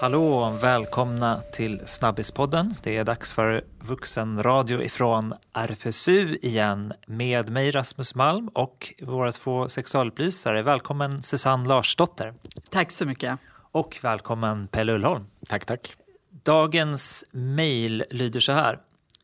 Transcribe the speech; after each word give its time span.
Hallå, 0.00 0.50
välkomna 0.50 1.42
till 1.52 1.80
Snabbispodden. 1.86 2.74
Det 2.82 2.96
är 2.96 3.04
dags 3.04 3.32
för 3.32 3.64
vuxenradio 3.80 4.82
ifrån 4.82 5.34
RFSU 5.52 6.38
igen 6.42 6.92
med 7.06 7.50
mig 7.50 7.70
Rasmus 7.70 8.14
Malm 8.14 8.48
och 8.48 8.94
våra 9.02 9.32
två 9.32 9.68
sexualupplysare. 9.68 10.62
Välkommen 10.62 11.22
Susanne 11.22 11.68
Larsdotter. 11.68 12.34
Tack 12.70 12.92
så 12.92 13.06
mycket. 13.06 13.40
Och 13.72 13.98
välkommen 14.02 14.68
Pelle 14.68 14.92
Ullholm. 14.92 15.26
Tack, 15.48 15.64
tack. 15.64 15.94
Dagens 16.30 17.24
mejl 17.30 18.04
lyder 18.10 18.40
så 18.40 18.52
här. 18.52 18.78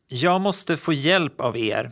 Jag 0.07 0.41
måste 0.41 0.77
få 0.77 0.93
hjälp 0.93 1.41
av 1.41 1.57
er. 1.57 1.91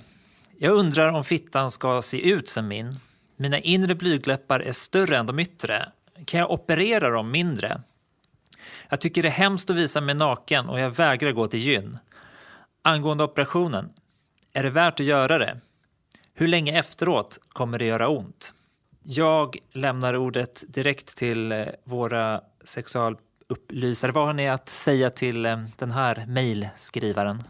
Jag 0.57 0.73
undrar 0.73 1.11
om 1.11 1.23
fittan 1.23 1.71
ska 1.71 2.01
se 2.01 2.29
ut 2.29 2.49
som 2.49 2.67
min. 2.67 2.95
Mina 3.37 3.59
inre 3.59 3.95
blygdläppar 3.95 4.59
är 4.59 4.71
större 4.71 5.17
än 5.17 5.25
de 5.25 5.39
yttre. 5.39 5.91
Kan 6.25 6.39
jag 6.39 6.51
operera 6.51 7.09
dem 7.09 7.31
mindre? 7.31 7.81
Jag 8.89 9.01
tycker 9.01 9.23
det 9.23 9.29
är 9.29 9.31
hemskt 9.31 9.69
att 9.69 9.75
visa 9.75 10.01
mig 10.01 10.15
naken 10.15 10.69
och 10.69 10.79
jag 10.79 10.89
vägrar 10.91 11.31
gå 11.31 11.47
till 11.47 11.59
gyn. 11.59 11.97
Angående 12.81 13.23
operationen, 13.23 13.89
är 14.53 14.63
det 14.63 14.69
värt 14.69 14.99
att 14.99 15.05
göra 15.05 15.37
det? 15.37 15.57
Hur 16.33 16.47
länge 16.47 16.79
efteråt 16.79 17.39
kommer 17.49 17.79
det 17.79 17.85
göra 17.85 18.09
ont? 18.09 18.53
Jag 19.03 19.57
lämnar 19.71 20.15
ordet 20.15 20.63
direkt 20.67 21.17
till 21.17 21.51
eh, 21.51 21.65
våra 21.83 22.41
sexualupplysare. 22.63 24.11
Vad 24.11 24.25
har 24.25 24.33
ni 24.33 24.49
att 24.49 24.69
säga 24.69 25.09
till 25.09 25.45
eh, 25.45 25.57
den 25.77 25.91
här 25.91 26.25
mejlskrivaren? 26.27 27.43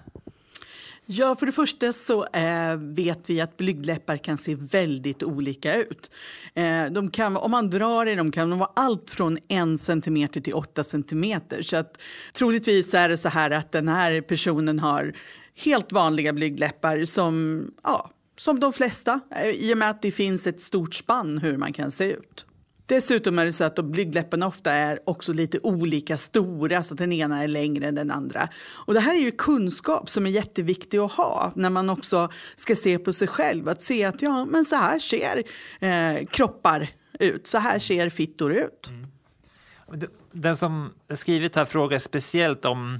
Ja, 1.13 1.35
för 1.35 1.45
det 1.45 1.51
första 1.51 1.93
så 1.93 2.25
eh, 2.25 2.75
vet 2.75 3.29
vi 3.29 3.41
att 3.41 3.57
blygdläppar 3.57 4.17
kan 4.17 4.37
se 4.37 4.55
väldigt 4.55 5.23
olika 5.23 5.75
ut. 5.75 6.11
Eh, 6.53 6.85
de 6.85 7.11
kan, 7.11 7.37
om 7.37 7.51
man 7.51 7.69
drar 7.69 8.05
i 8.05 8.15
dem 8.15 8.31
kan 8.31 8.49
de 8.49 8.59
vara 8.59 8.71
allt 8.75 9.09
från 9.09 9.37
en 9.47 9.77
centimeter 9.77 10.41
till 10.41 10.53
åtta 10.53 10.83
centimeter. 10.83 11.61
Så 11.61 11.77
att, 11.77 12.01
troligtvis 12.33 12.93
är 12.93 13.09
det 13.09 13.17
så 13.17 13.29
här 13.29 13.51
att 13.51 13.71
den 13.71 13.87
här 13.87 14.21
personen 14.21 14.79
har 14.79 15.13
helt 15.55 15.91
vanliga 15.91 16.33
blygdläppar 16.33 17.05
som, 17.05 17.65
ja, 17.83 18.11
som 18.37 18.59
de 18.59 18.73
flesta 18.73 19.19
eh, 19.35 19.49
i 19.49 19.73
och 19.73 19.77
med 19.77 19.89
att 19.89 20.01
det 20.01 20.11
finns 20.11 20.47
ett 20.47 20.61
stort 20.61 20.93
spann 20.93 21.37
hur 21.37 21.57
man 21.57 21.73
kan 21.73 21.91
se 21.91 22.11
ut. 22.11 22.45
Dessutom 22.91 23.39
är 23.39 23.45
det 23.45 23.53
så 23.53 23.63
att 23.63 23.75
blygdläpparna 23.75 24.47
ofta 24.47 24.71
är 24.71 24.99
också 25.05 25.33
lite 25.33 25.59
olika 25.63 26.17
stora, 26.17 26.83
så 26.83 26.93
att 26.93 26.97
den 26.97 27.13
ena 27.13 27.43
är 27.43 27.47
längre 27.47 27.87
än 27.87 27.95
den 27.95 28.11
andra. 28.11 28.49
Och 28.69 28.93
det 28.93 28.99
här 28.99 29.15
är 29.15 29.19
ju 29.19 29.31
kunskap 29.31 30.09
som 30.09 30.25
är 30.25 30.29
jätteviktig 30.29 30.97
att 30.97 31.11
ha 31.11 31.51
när 31.55 31.69
man 31.69 31.89
också 31.89 32.29
ska 32.55 32.75
se 32.75 32.99
på 32.99 33.13
sig 33.13 33.27
själv. 33.27 33.69
Att 33.69 33.81
se 33.81 34.05
att 34.05 34.21
ja, 34.21 34.45
men 34.45 34.65
så 34.65 34.75
här 34.75 34.99
ser 34.99 35.43
eh, 35.79 36.25
kroppar 36.25 36.89
ut, 37.19 37.47
så 37.47 37.57
här 37.57 37.79
ser 37.79 38.09
fittor 38.09 38.53
ut. 38.53 38.89
Mm. 38.89 40.09
Den 40.31 40.55
som 40.55 40.93
skrivit 41.09 41.55
här 41.55 41.65
frågar 41.65 41.97
speciellt 41.97 42.65
om 42.65 42.99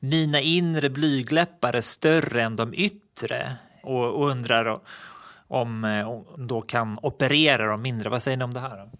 mina 0.00 0.40
inre 0.40 0.90
blygdläppar 0.90 1.72
är 1.72 1.80
större 1.80 2.42
än 2.42 2.56
de 2.56 2.74
yttre 2.74 3.56
och 3.82 4.30
undrar 4.30 4.80
om, 5.48 5.84
eh, 5.84 6.08
om 6.08 6.24
då 6.48 6.62
kan 6.62 6.98
operera 7.02 7.66
dem 7.66 7.82
mindre. 7.82 8.08
Vad 8.08 8.22
säger 8.22 8.36
ni 8.36 8.44
om 8.44 8.54
det 8.54 8.60
här? 8.60 8.76
Då? 8.76 8.99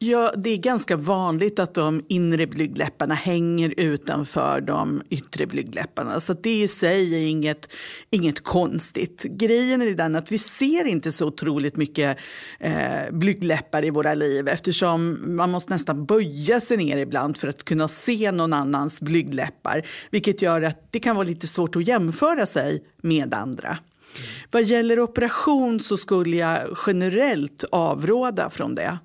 Ja, 0.00 0.32
det 0.36 0.50
är 0.50 0.56
ganska 0.56 0.96
vanligt 0.96 1.58
att 1.58 1.74
de 1.74 2.02
inre 2.08 2.46
blygdläpparna 2.46 3.14
hänger 3.14 3.74
utanför 3.76 4.60
de 4.60 5.02
yttre 5.10 5.46
blygdläpparna. 5.46 6.20
Så 6.20 6.32
det 6.32 6.62
i 6.62 6.68
sig 6.68 7.14
är 7.14 7.28
inget, 7.28 7.70
inget 8.10 8.44
konstigt. 8.44 9.22
Grejen 9.22 9.82
är 9.82 9.94
den 9.94 10.16
att 10.16 10.32
vi 10.32 10.38
ser 10.38 10.84
inte 10.84 11.12
så 11.12 11.26
otroligt 11.26 11.76
mycket 11.76 12.18
eh, 12.60 13.10
blygdläppar 13.10 13.84
i 13.84 13.90
våra 13.90 14.14
liv 14.14 14.48
eftersom 14.48 15.18
man 15.36 15.50
måste 15.50 15.72
nästan 15.72 16.06
böja 16.06 16.60
sig 16.60 16.76
ner 16.76 16.96
ibland 16.96 17.36
för 17.36 17.48
att 17.48 17.64
kunna 17.64 17.88
se 17.88 18.32
någon 18.32 18.52
annans 18.52 19.00
blygdläppar. 19.00 19.86
Vilket 20.10 20.42
gör 20.42 20.62
att 20.62 20.92
det 20.92 21.00
kan 21.00 21.16
vara 21.16 21.26
lite 21.26 21.46
svårt 21.46 21.76
att 21.76 21.88
jämföra 21.88 22.46
sig 22.46 22.84
med 23.02 23.34
andra. 23.34 23.68
Mm. 23.68 24.30
Vad 24.50 24.62
gäller 24.62 25.00
operation 25.00 25.80
så 25.80 25.96
skulle 25.96 26.36
jag 26.36 26.58
generellt 26.86 27.64
avråda 27.70 28.50
från 28.50 28.74
det. 28.74 28.98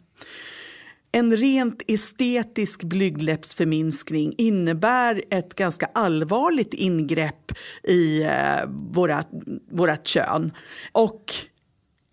En 1.15 1.37
rent 1.37 1.81
estetisk 1.87 2.83
blygdläppsförminskning 2.83 4.33
innebär 4.37 5.23
ett 5.29 5.55
ganska 5.55 5.89
allvarligt 5.93 6.73
ingrepp 6.73 7.51
i 7.83 8.23
eh, 8.23 8.69
vårat 9.71 10.07
kön. 10.07 10.51
Och 10.91 11.33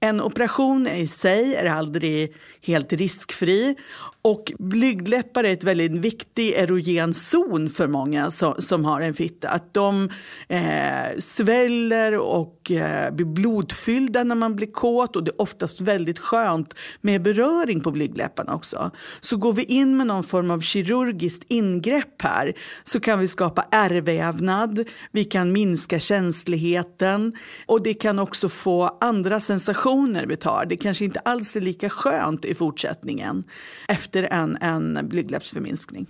en 0.01 0.21
operation 0.21 0.87
i 0.87 1.07
sig 1.07 1.55
är 1.55 1.67
aldrig 1.67 2.35
helt 2.63 2.93
riskfri 2.93 3.77
och 4.23 4.53
blygdläppar 4.59 5.45
är 5.45 5.53
ett 5.53 5.65
väldigt 5.65 5.93
viktig 5.93 6.53
erogen 6.53 7.15
zon 7.15 7.71
för 7.71 7.89
många 7.89 8.31
som, 8.31 8.55
som 8.59 8.85
har 8.85 9.01
en 9.01 9.15
fitta. 9.15 9.49
Att 9.49 9.75
de 9.75 10.11
eh, 10.49 11.19
sväller 11.19 12.19
och 12.19 12.71
eh, 12.71 13.15
blir 13.15 13.27
blodfyllda 13.27 14.25
när 14.25 14.35
man 14.35 14.57
blir 14.57 14.73
kåt 14.73 15.17
och 15.17 15.25
det 15.25 15.31
är 15.31 15.41
oftast 15.41 15.81
väldigt 15.81 16.19
skönt 16.19 16.75
med 17.01 17.23
beröring 17.23 17.81
på 17.81 17.91
blygdläpparna 17.91 18.55
också. 18.55 18.91
Så 19.21 19.37
går 19.37 19.53
vi 19.53 19.65
in 19.65 19.97
med 19.97 20.07
någon 20.07 20.25
form 20.25 20.51
av 20.51 20.61
kirurgiskt 20.61 21.45
ingrepp 21.49 22.23
här 22.23 22.53
så 22.85 23.01
kan 23.01 23.19
vi 23.19 23.29
skapa 23.29 23.65
ärrvävnad, 23.71 24.89
vi 25.13 25.25
kan 25.25 25.53
minska 25.53 25.99
känsligheten 25.99 27.33
och 27.67 27.83
det 27.83 27.95
kan 27.95 28.19
också 28.19 28.49
få 28.49 28.99
andra 29.01 29.41
sensationer 29.41 30.27
vi 30.27 30.37
tar. 30.37 30.67
Det 30.67 30.77
kanske 30.77 31.05
inte 31.05 31.21
alls 31.21 31.57
är 31.57 31.61
lika 31.61 31.91
skönt 31.91 32.45
i 32.51 32.55
fortsättningen. 32.55 33.45
Efter 33.89 34.23
en, 34.23 34.57
en 34.61 35.09
blygdläppsförminskning. 35.09 36.07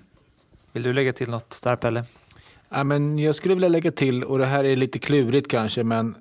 Vill 0.72 0.82
du 0.82 0.92
lägga 0.92 1.12
till 1.12 1.30
något 1.30 1.60
där 1.62 1.76
Pelle? 1.76 2.04
Ja, 2.68 2.84
men 2.84 3.18
jag 3.18 3.34
skulle 3.34 3.54
vilja 3.54 3.68
lägga 3.68 3.92
till, 3.92 4.24
och 4.24 4.38
det 4.38 4.46
här 4.46 4.64
är 4.64 4.76
lite 4.76 4.98
klurigt 4.98 5.50
kanske, 5.50 5.84
men 5.84 6.14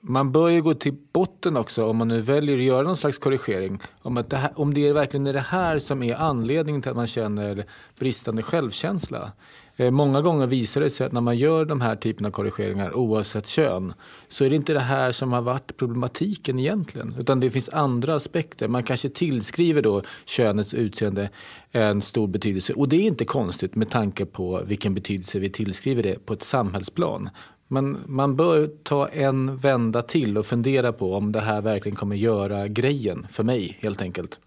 man 0.00 0.32
bör 0.32 0.48
ju 0.48 0.62
gå 0.62 0.74
till 0.74 0.94
botten 1.12 1.56
också 1.56 1.84
om 1.84 1.96
man 1.96 2.08
nu 2.08 2.20
väljer 2.20 2.58
att 2.58 2.64
göra 2.64 2.82
någon 2.82 2.96
slags 2.96 3.18
korrigering. 3.18 3.80
Om, 4.02 4.16
att 4.16 4.30
det 4.30 4.36
här, 4.36 4.50
om 4.60 4.74
det 4.74 4.92
verkligen 4.92 5.26
är 5.26 5.32
det 5.32 5.40
här 5.40 5.78
som 5.78 6.02
är 6.02 6.14
anledningen 6.14 6.82
till 6.82 6.90
att 6.90 6.96
man 6.96 7.06
känner 7.06 7.64
bristande 7.98 8.42
självkänsla. 8.42 9.32
Eh, 9.76 9.90
många 9.90 10.20
gånger 10.20 10.46
visar 10.46 10.80
det 10.80 10.90
sig 10.90 11.06
att 11.06 11.12
när 11.12 11.20
man 11.20 11.36
gör 11.36 11.64
de 11.64 11.80
här 11.80 11.96
typerna 11.96 12.28
av 12.28 12.32
korrigeringar 12.32 12.96
oavsett 12.96 13.46
kön 13.46 13.92
så 14.28 14.44
är 14.44 14.50
det 14.50 14.56
inte 14.56 14.72
det 14.72 14.80
här 14.80 15.12
som 15.12 15.32
har 15.32 15.42
varit 15.42 15.76
problematiken 15.76 16.58
egentligen. 16.58 17.14
Utan 17.18 17.40
det 17.40 17.50
finns 17.50 17.68
andra 17.68 18.14
aspekter. 18.14 18.68
Man 18.68 18.82
kanske 18.82 19.08
tillskriver 19.08 19.82
då 19.82 20.02
könets 20.24 20.74
utseende 20.74 21.30
en 21.70 22.02
stor 22.02 22.26
betydelse. 22.26 22.72
Och 22.72 22.88
det 22.88 22.96
är 22.96 23.06
inte 23.06 23.24
konstigt 23.24 23.74
med 23.74 23.90
tanke 23.90 24.26
på 24.26 24.62
vilken 24.66 24.94
betydelse 24.94 25.38
vi 25.38 25.50
tillskriver 25.50 26.02
det 26.02 26.26
på 26.26 26.32
ett 26.32 26.42
samhällsplan. 26.42 27.30
Men 27.68 27.98
man 28.06 28.36
bör 28.36 28.66
ta 28.82 29.08
en 29.08 29.56
vända 29.56 30.02
till 30.02 30.38
och 30.38 30.46
fundera 30.46 30.92
på 30.92 31.14
om 31.14 31.32
det 31.32 31.40
här 31.40 31.62
verkligen 31.62 31.96
kommer 31.96 32.16
göra 32.16 32.68
grejen 32.68 33.26
för 33.30 33.42
mig 33.42 33.78
helt 33.80 34.02
enkelt. 34.02 34.38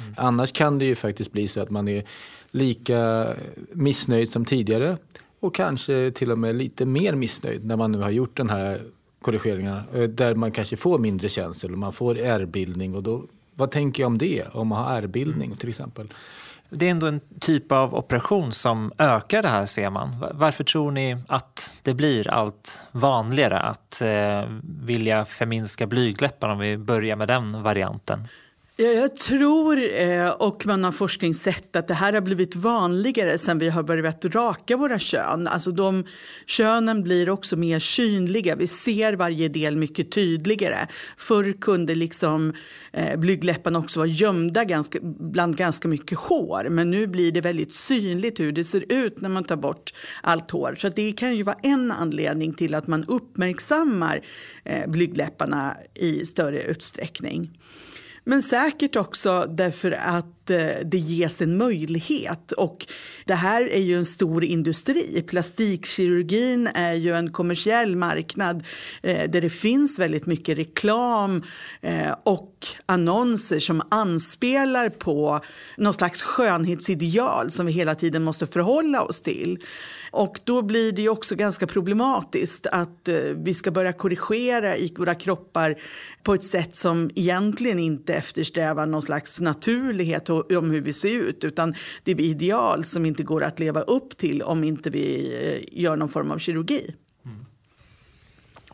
Mm. 0.00 0.14
Annars 0.16 0.52
kan 0.52 0.78
det 0.78 0.84
ju 0.84 0.94
faktiskt 0.94 1.32
bli 1.32 1.48
så 1.48 1.60
att 1.60 1.70
man 1.70 1.88
är 1.88 2.04
lika 2.50 3.26
missnöjd 3.72 4.32
som 4.32 4.44
tidigare 4.44 4.96
och 5.40 5.54
kanske 5.54 6.10
till 6.10 6.30
och 6.30 6.38
med 6.38 6.56
lite 6.56 6.86
mer 6.86 7.12
missnöjd 7.12 7.64
när 7.64 7.76
man 7.76 7.92
nu 7.92 7.98
har 7.98 8.10
gjort 8.10 8.36
den 8.36 8.50
här 8.50 8.82
korrigeringarna 9.22 9.84
eh, 9.94 10.02
där 10.02 10.34
man 10.34 10.52
kanske 10.52 10.76
får 10.76 10.98
mindre 10.98 11.28
känsel 11.28 11.72
och 11.72 11.78
man 11.78 11.92
får 11.92 12.18
ärrbildning 12.18 12.94
och 12.94 13.02
då, 13.02 13.24
vad 13.54 13.70
tänker 13.70 14.02
jag 14.02 14.06
om 14.06 14.18
det? 14.18 14.44
Om 14.52 14.68
man 14.68 14.84
har 14.84 14.96
ärrbildning 14.96 15.56
till 15.56 15.68
exempel. 15.68 16.12
Det 16.70 16.86
är 16.86 16.90
ändå 16.90 17.06
en 17.06 17.20
typ 17.40 17.72
av 17.72 17.94
operation 17.94 18.52
som 18.52 18.92
ökar 18.98 19.42
det 19.42 19.48
här 19.48 19.66
ser 19.66 19.90
man. 19.90 20.24
Varför 20.32 20.64
tror 20.64 20.90
ni 20.90 21.16
att 21.28 21.80
det 21.82 21.94
blir 21.94 22.30
allt 22.30 22.80
vanligare 22.92 23.58
att 23.58 24.02
eh, 24.02 24.42
vilja 24.62 25.24
förminska 25.24 25.86
blygdläppar 25.86 26.48
om 26.48 26.58
vi 26.58 26.76
börjar 26.76 27.16
med 27.16 27.28
den 27.28 27.62
varianten? 27.62 28.28
Jag 28.80 29.16
tror, 29.16 29.92
eh, 29.94 30.30
och 30.30 30.66
man 30.66 30.84
har 30.84 30.92
forskning 30.92 31.34
sett, 31.34 31.76
att 31.76 31.88
det 31.88 31.94
här 31.94 32.12
har 32.12 32.20
blivit 32.20 32.56
vanligare 32.56 33.38
sen 33.38 33.58
vi 33.58 33.68
har 33.68 33.82
börjat 33.82 34.24
raka 34.24 34.76
våra 34.76 34.98
kön. 34.98 35.48
Alltså 35.48 35.70
de, 35.70 36.04
könen 36.46 37.02
blir 37.02 37.30
också 37.30 37.56
mer 37.56 37.78
synliga. 37.78 38.56
Vi 38.56 38.66
ser 38.66 39.12
varje 39.12 39.48
del 39.48 39.76
mycket 39.76 40.10
tydligare. 40.10 40.86
Förr 41.16 41.52
kunde 41.60 41.94
liksom 41.94 42.52
eh, 42.92 43.16
blygdläpparna 43.16 43.78
också 43.78 44.00
vara 44.00 44.08
gömda 44.08 44.64
ganska, 44.64 44.98
bland 45.02 45.56
ganska 45.56 45.88
mycket 45.88 46.18
hår. 46.18 46.68
Men 46.70 46.90
nu 46.90 47.06
blir 47.06 47.32
det 47.32 47.40
väldigt 47.40 47.74
synligt 47.74 48.40
hur 48.40 48.52
det 48.52 48.64
ser 48.64 48.92
ut 48.92 49.20
när 49.20 49.28
man 49.28 49.44
tar 49.44 49.56
bort 49.56 49.94
allt 50.22 50.50
hår. 50.50 50.76
Så 50.78 50.88
det 50.88 51.12
kan 51.12 51.36
ju 51.36 51.42
vara 51.42 51.58
en 51.62 51.92
anledning 51.92 52.54
till 52.54 52.74
att 52.74 52.86
man 52.86 53.04
uppmärksammar 53.04 54.20
eh, 54.64 54.90
blygdläpparna 54.90 55.76
i 55.94 56.26
större 56.26 56.62
utsträckning. 56.62 57.50
Men 58.28 58.42
säkert 58.42 58.96
också 58.96 59.46
därför 59.48 59.90
att 59.90 60.37
Eh, 60.50 60.76
det 60.84 60.98
ges 60.98 61.42
en 61.42 61.56
möjlighet. 61.56 62.52
Och 62.52 62.86
det 63.24 63.34
här 63.34 63.72
är 63.72 63.80
ju 63.80 63.96
en 63.96 64.04
stor 64.04 64.44
industri. 64.44 65.24
Plastikkirurgin 65.28 66.66
är 66.74 66.92
ju 66.92 67.14
en 67.14 67.32
kommersiell 67.32 67.96
marknad 67.96 68.64
eh, 69.02 69.30
där 69.30 69.40
det 69.40 69.50
finns 69.50 69.98
väldigt 69.98 70.26
mycket 70.26 70.58
reklam. 70.58 71.42
Eh, 71.80 72.14
och 72.22 72.66
annonser 72.86 73.58
som 73.58 73.82
anspelar 73.90 74.88
på 74.88 75.40
någon 75.76 75.94
slags 75.94 76.22
skönhetsideal 76.22 77.50
som 77.50 77.66
vi 77.66 77.72
hela 77.72 77.94
tiden 77.94 78.24
måste 78.24 78.46
förhålla 78.46 79.02
oss 79.02 79.22
till. 79.22 79.58
Och 80.10 80.40
då 80.44 80.62
blir 80.62 80.92
det 80.92 81.02
ju 81.02 81.08
också 81.08 81.34
ganska 81.34 81.66
problematiskt 81.66 82.66
att 82.66 83.08
vi 83.36 83.54
ska 83.54 83.70
börja 83.70 83.92
korrigera 83.92 84.76
i 84.76 84.94
våra 84.96 85.14
kroppar 85.14 85.76
på 86.22 86.34
ett 86.34 86.44
sätt 86.44 86.76
som 86.76 87.10
egentligen 87.14 87.78
inte 87.78 88.14
eftersträvar 88.14 88.86
någon 88.86 89.02
slags 89.02 89.40
naturlighet 89.40 90.30
om 90.40 90.70
hur 90.70 90.80
vi 90.80 90.92
ser 90.92 91.10
ut 91.10 91.44
utan 91.44 91.74
det 92.04 92.12
är 92.12 92.20
ideal 92.20 92.84
som 92.84 93.06
inte 93.06 93.22
går 93.22 93.44
att 93.44 93.58
leva 93.58 93.80
upp 93.80 94.16
till 94.16 94.42
om 94.42 94.64
inte 94.64 94.90
vi 94.90 95.34
eh, 95.72 95.80
gör 95.82 95.96
någon 95.96 96.08
form 96.08 96.30
av 96.30 96.38
kirurgi. 96.38 96.94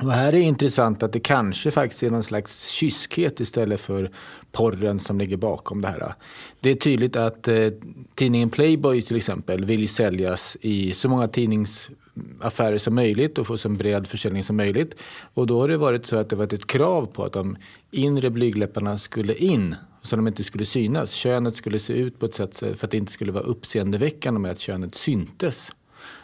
Och 0.00 0.12
här 0.12 0.28
är 0.28 0.32
det 0.32 0.40
intressant 0.40 1.02
att 1.02 1.12
det 1.12 1.20
kanske 1.20 1.70
faktiskt 1.70 2.02
är 2.02 2.10
någon 2.10 2.22
slags 2.22 2.68
kyskhet 2.68 3.40
istället 3.40 3.80
för 3.80 4.10
porren 4.52 4.98
som 4.98 5.18
ligger 5.18 5.36
bakom 5.36 5.80
det 5.80 5.88
här. 5.88 6.14
Det 6.60 6.70
är 6.70 6.74
tydligt 6.74 7.16
att 7.16 7.48
eh, 7.48 7.68
tidningen 8.14 8.50
Playboy 8.50 9.02
till 9.02 9.16
exempel 9.16 9.64
vill 9.64 9.88
säljas 9.88 10.56
i 10.60 10.92
så 10.92 11.08
många 11.08 11.28
tidningsaffärer 11.28 12.78
som 12.78 12.94
möjligt 12.94 13.38
och 13.38 13.46
få 13.46 13.58
så 13.58 13.68
bred 13.68 14.06
försäljning 14.06 14.44
som 14.44 14.56
möjligt. 14.56 14.94
Och 15.34 15.46
då 15.46 15.60
har 15.60 15.68
det 15.68 15.76
varit 15.76 16.06
så 16.06 16.16
att 16.16 16.30
det 16.30 16.36
varit 16.36 16.52
ett 16.52 16.66
krav 16.66 17.06
på 17.06 17.24
att 17.24 17.32
de 17.32 17.56
inre 17.90 18.30
blygdläpparna 18.30 18.98
skulle 18.98 19.34
in 19.34 19.76
så 20.04 20.16
de 20.16 20.26
inte 20.26 20.44
skulle 20.44 20.64
synas. 20.64 21.12
Könet 21.12 21.56
skulle 21.56 21.78
se 21.78 21.92
ut 21.92 22.18
på 22.18 22.26
ett 22.26 22.34
sätt 22.34 22.56
för 22.56 22.84
att 22.84 22.90
det 22.90 22.96
inte 22.96 23.12
skulle 23.12 23.32
vara 23.32 23.44
uppseendeväckande 23.44 24.40
med 24.40 24.50
att 24.50 24.60
könet 24.60 24.94
syntes. 24.94 25.72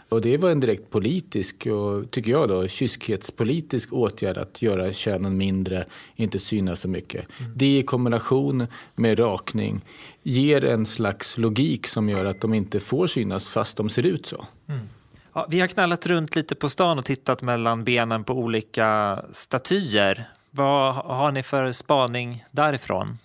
Och 0.09 0.21
det 0.21 0.37
var 0.37 0.51
en 0.51 0.61
direkt 0.61 0.91
politisk 0.91 1.67
och, 1.67 2.11
tycker 2.11 2.31
jag 2.31 2.49
då, 2.49 2.69
kyskhetspolitisk 2.69 3.93
åtgärd 3.93 4.39
att 4.39 4.63
göra 4.63 4.93
könen 4.93 5.37
mindre, 5.37 5.85
inte 6.17 6.39
synas 6.39 6.81
så 6.81 6.89
mycket. 6.89 7.27
Mm. 7.41 7.53
Det 7.57 7.79
i 7.79 7.83
kombination 7.83 8.67
med 8.95 9.19
rakning 9.19 9.85
ger 10.23 10.65
en 10.65 10.87
slags 10.87 11.39
logik 11.39 11.87
som 11.87 12.09
gör 12.09 12.25
att 12.25 12.41
de 12.41 12.55
inte 12.55 12.81
får 12.81 13.07
synas 13.07 13.49
fast 13.49 13.77
de 13.77 13.89
ser 13.89 14.07
ut 14.07 14.27
så. 14.27 14.47
Mm. 14.69 14.89
Ja, 15.33 15.47
vi 15.51 15.61
har 15.61 15.67
knallat 15.67 16.07
runt 16.07 16.37
lite 16.37 16.55
på 16.55 16.71
stan 16.71 16.99
och 16.99 17.05
tittat 17.05 17.43
mellan 17.43 17.85
benen 17.85 18.25
på 18.25 18.33
olika 18.33 19.23
statyer. 19.33 20.25
Vad 20.51 20.95
har 20.95 21.33
ni 21.33 21.43
för 21.43 21.73
spaning 21.73 22.45
därifrån? 22.51 23.17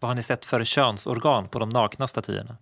Vad 0.00 0.10
har 0.10 0.14
ni 0.16 0.22
sett 0.22 0.44
för 0.44 0.64
könsorgan 0.64 1.48
på 1.48 1.58
de 1.58 1.68
nakna 1.68 2.06
statyerna? 2.06 2.56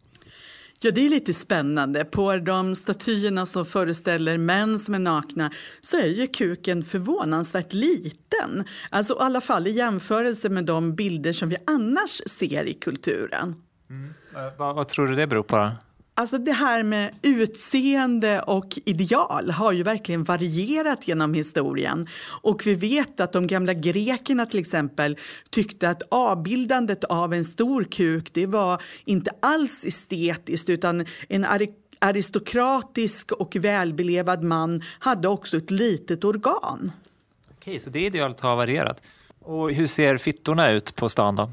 Ja, 0.80 0.90
det 0.90 1.06
är 1.06 1.10
lite 1.10 1.34
spännande. 1.34 2.04
På 2.04 2.36
de 2.36 2.76
statyerna 2.76 3.46
som 3.46 3.66
föreställer 3.66 4.38
män 4.38 4.78
som 4.78 4.94
är 4.94 4.98
nakna 4.98 5.50
så 5.80 5.96
är 5.96 6.06
ju 6.06 6.26
kuken 6.26 6.84
förvånansvärt 6.84 7.72
liten. 7.72 8.64
Alltså 8.90 9.14
i 9.14 9.16
alla 9.20 9.40
fall 9.40 9.66
i 9.66 9.70
jämförelse 9.70 10.48
med 10.48 10.64
de 10.64 10.94
bilder 10.94 11.32
som 11.32 11.48
vi 11.48 11.56
annars 11.66 12.22
ser 12.26 12.64
i 12.64 12.74
kulturen. 12.74 13.54
Mm. 13.90 14.14
Vad, 14.56 14.74
vad, 14.74 14.88
tror 14.88 15.06
du 15.06 15.14
det 15.14 15.26
beror 15.26 15.42
på? 15.42 15.70
Alltså 16.18 16.38
det 16.38 16.52
här 16.52 16.82
med 16.82 17.14
utseende 17.22 18.40
och 18.40 18.78
ideal 18.84 19.50
har 19.50 19.72
ju 19.72 19.82
verkligen 19.82 20.24
varierat 20.24 21.08
genom 21.08 21.34
historien. 21.34 22.08
Och 22.42 22.66
vi 22.66 22.74
vet 22.74 23.20
att 23.20 23.32
de 23.32 23.46
gamla 23.46 23.74
grekerna 23.74 24.46
till 24.46 24.60
exempel 24.60 25.18
tyckte 25.50 25.90
att 25.90 26.02
avbildandet 26.08 27.04
av 27.04 27.34
en 27.34 27.44
stor 27.44 27.84
kuk 27.84 28.30
det 28.32 28.46
var 28.46 28.82
inte 29.04 29.30
alls 29.42 29.84
estetiskt 29.84 30.68
utan 30.68 31.06
en 31.28 31.46
aristokratisk 31.98 33.32
och 33.32 33.56
välbelevad 33.56 34.42
man 34.42 34.82
hade 34.98 35.28
också 35.28 35.56
ett 35.56 35.70
litet 35.70 36.24
organ. 36.24 36.92
Okej, 37.50 37.78
så 37.78 37.90
det 37.90 38.00
idealet 38.00 38.40
har 38.40 38.56
varierat. 38.56 39.02
Och 39.40 39.72
hur 39.72 39.86
ser 39.86 40.18
fittorna 40.18 40.70
ut 40.70 40.96
på 40.96 41.08
stan 41.08 41.36
då? 41.36 41.50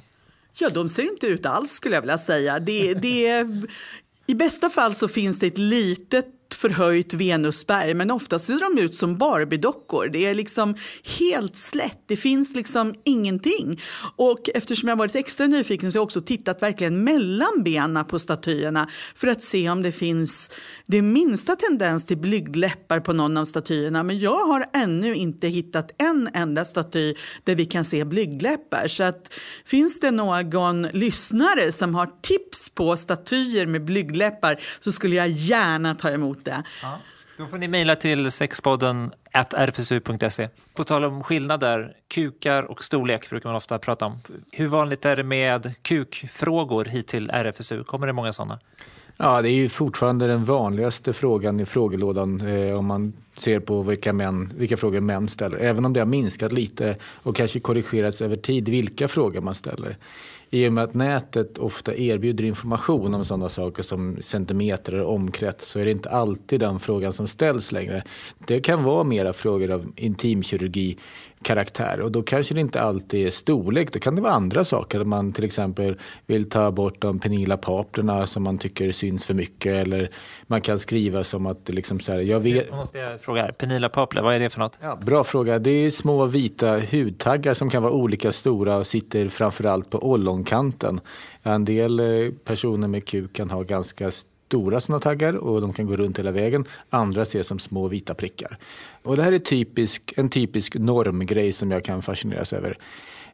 Ja, 0.56 0.70
de 0.70 0.90
ser 0.90 1.04
inte 1.04 1.28
ut 1.28 1.46
alls 1.46 1.72
skulle 1.72 1.96
jag 1.96 2.02
vilja 2.02 2.18
säga. 2.18 2.60
Det, 2.60 2.94
det, 2.94 3.48
i 4.28 4.36
bästa 4.36 4.70
fall 4.70 4.96
så 4.96 5.08
finns 5.08 5.40
det 5.40 5.48
ett 5.48 5.58
litet 5.58 6.26
förhöjt 6.54 7.14
Venusberg 7.14 7.94
men 7.94 8.12
ofta 8.12 8.40
ser 8.40 8.76
de 8.76 8.82
ut 8.82 8.96
som 8.96 9.18
barbiedockor. 9.18 10.08
Det 10.08 10.26
är 10.26 10.36
liksom 10.36 10.76
helt 11.20 11.58
slätt, 11.58 12.04
det 12.08 12.18
finns 12.18 12.56
liksom 12.56 12.96
ingenting. 13.04 13.82
Och 14.16 14.50
eftersom 14.56 14.90
jag 14.90 14.96
varit 14.96 15.16
extra 15.16 15.48
nyfiken 15.48 15.92
så 15.92 15.96
har 15.96 16.00
jag 16.00 16.06
också 16.06 16.22
tittat 16.22 16.62
verkligen 16.62 17.04
mellan 17.04 17.64
benen 17.64 18.06
på 18.06 18.20
statyerna 18.20 18.90
för 19.16 19.28
att 19.28 19.44
se 19.44 19.70
om 19.70 19.82
det 19.82 19.92
finns 19.92 20.52
det 20.86 21.02
minsta 21.02 21.56
tendens 21.56 22.06
till 22.06 22.18
blygdläppar 22.18 23.00
på 23.00 23.14
någon 23.14 23.38
av 23.38 23.46
statyerna. 23.46 24.04
Men 24.04 24.20
jag 24.20 24.46
har 24.46 24.66
ännu 24.74 25.16
inte 25.16 25.48
hittat 25.48 25.92
en 25.98 26.30
enda 26.34 26.66
staty 26.66 27.16
där 27.44 27.56
vi 27.56 27.66
kan 27.66 27.86
se 27.86 28.06
blygdläppar. 28.06 28.88
Så 28.88 29.04
att, 29.04 29.34
finns 29.66 30.00
det 30.00 30.12
någon 30.12 30.82
lyssnare 30.82 31.72
som 31.72 31.96
har 31.96 32.10
tips 32.22 32.70
på 32.70 32.98
statyer 32.98 33.66
med 33.66 33.86
blygdläppar 33.86 34.60
så 34.80 34.92
skulle 34.92 35.16
jag 35.16 35.30
gärna 35.30 35.96
ta 35.96 36.10
emot 36.10 36.46
det. 36.46 36.53
Ja. 36.82 37.00
Då 37.38 37.48
får 37.48 37.58
ni 37.58 37.68
mejla 37.68 37.96
till 37.96 38.32
sexpodden 38.32 39.14
rfsu.se. 39.58 40.50
På 40.74 40.84
tal 40.84 41.04
om 41.04 41.24
skillnader, 41.24 41.94
kukar 42.08 42.64
och 42.64 42.84
storlek 42.84 43.30
brukar 43.30 43.50
man 43.50 43.56
ofta 43.56 43.80
prata 43.80 44.06
om. 44.06 44.18
Hur 44.52 44.68
vanligt 44.68 45.06
är 45.06 45.16
det 45.16 45.24
med 45.24 45.74
kukfrågor 45.82 46.86
hit 46.86 47.08
till 47.08 47.30
RFSU? 47.30 47.84
Kommer 47.84 48.08
det 48.08 48.14
många 48.14 48.34
sådana? 48.34 48.60
Ja, 49.18 49.42
det 49.42 49.50
är 49.50 49.56
ju 49.56 49.70
fortfarande 49.70 50.28
den 50.28 50.46
vanligaste 50.46 51.14
frågan 51.14 51.60
i 51.60 51.66
frågelådan 51.66 52.42
eh, 52.48 52.78
om 52.78 52.86
man 52.86 53.14
ser 53.38 53.60
på 53.60 53.82
vilka, 53.82 54.14
män, 54.14 54.54
vilka 54.58 54.78
frågor 54.78 55.00
män 55.00 55.28
ställer. 55.28 55.58
Även 55.58 55.86
om 55.86 55.94
det 55.94 56.00
har 56.00 56.08
minskat 56.08 56.52
lite 56.52 56.96
och 57.04 57.36
kanske 57.36 57.60
korrigerats 57.60 58.22
över 58.22 58.36
tid 58.36 58.70
vilka 58.70 59.08
frågor 59.08 59.42
man 59.42 59.56
ställer. 59.56 59.98
I 60.54 60.68
och 60.68 60.74
med 60.74 60.84
att 60.84 60.94
nätet 60.94 61.58
ofta 61.58 61.96
erbjuder 61.96 62.44
information 62.44 63.14
om 63.14 63.26
sådana 63.26 63.50
saker 63.50 63.84
som 63.84 64.18
centimeter 64.22 64.96
och 64.96 65.14
omkrets 65.14 65.68
så 65.68 65.80
är 65.80 65.86
det 65.86 65.92
inte 65.92 66.10
alltid 66.10 66.60
den 66.60 66.80
frågan 66.80 67.14
som 67.14 67.28
ställs 67.28 67.72
längre. 67.72 68.04
Det 68.48 68.60
kan 68.60 68.84
vara 68.84 69.04
mera 69.04 69.34
frågor 69.34 69.72
av 69.72 69.92
intimkirurgi 69.96 70.98
karaktär 71.44 72.02
och 72.02 72.12
då 72.12 72.24
kanske 72.24 72.54
det 72.54 72.62
inte 72.62 72.82
alltid 72.82 73.28
är 73.28 73.32
storlek. 73.32 73.94
Då 73.94 74.00
kan 74.00 74.16
det 74.16 74.22
vara 74.22 74.34
andra 74.34 74.66
saker. 74.66 75.04
Man 75.04 75.34
till 75.34 75.44
exempel 75.44 75.98
vill 76.26 76.50
ta 76.50 76.72
bort 76.72 77.02
de 77.02 77.20
penila 77.20 77.58
paprorna 77.58 78.28
som 78.28 78.44
man 78.44 78.58
tycker 78.58 78.92
syns 78.92 79.26
för 79.26 79.34
mycket 79.34 79.74
eller 79.74 80.10
man 80.48 80.62
kan 80.62 80.80
skriva 80.80 81.24
som 81.24 81.46
att 81.46 81.70
liksom 81.70 82.00
så 82.00 82.12
här, 82.12 82.20
jag 82.20 82.40
vet... 82.40 82.68
Jag 82.70 82.78
måste 82.78 82.98
jag 82.98 83.22
fråga 83.24 83.42
här, 83.42 83.52
penila 83.52 83.90
purple, 83.90 84.22
vad 84.22 84.36
är 84.36 84.40
det 84.40 84.50
för 84.50 84.60
något? 84.60 84.80
Ja, 84.82 84.96
bra 84.96 85.24
fråga. 85.24 85.60
Det 85.60 85.72
är 85.72 85.92
små 85.92 86.26
vita 86.26 86.80
hudtaggar 86.92 87.54
som 87.54 87.70
kan 87.70 87.84
vara 87.84 87.94
olika 87.94 88.32
stora 88.32 88.78
och 88.78 88.88
sitter 88.88 89.30
framförallt 89.30 89.90
på 89.90 89.98
ollonkanten. 89.98 91.00
En 91.44 91.66
del 91.66 92.00
eh, 92.00 92.32
personer 92.44 92.88
med 92.88 93.06
kuk 93.06 93.34
kan 93.34 93.50
ha 93.50 93.64
ganska 93.64 94.12
stora 94.48 94.82
sådana 94.82 95.00
taggar 95.00 95.34
och 95.34 95.62
de 95.62 95.74
kan 95.74 95.88
gå 95.88 95.96
runt 95.96 96.20
hela 96.20 96.32
vägen. 96.32 96.66
Andra 96.90 97.22
ses 97.22 97.48
som 97.48 97.60
små 97.60 97.88
vita 97.88 98.14
prickar. 98.14 98.58
Och 99.04 99.18
det 99.18 99.24
här 99.24 99.32
är 99.32 99.40
typisk, 99.40 100.14
en 100.18 100.30
typisk 100.30 100.76
normgrej 100.76 101.52
som 101.52 101.72
jag 101.72 101.84
kan 101.84 102.02
fascineras 102.02 102.54
över. 102.54 102.78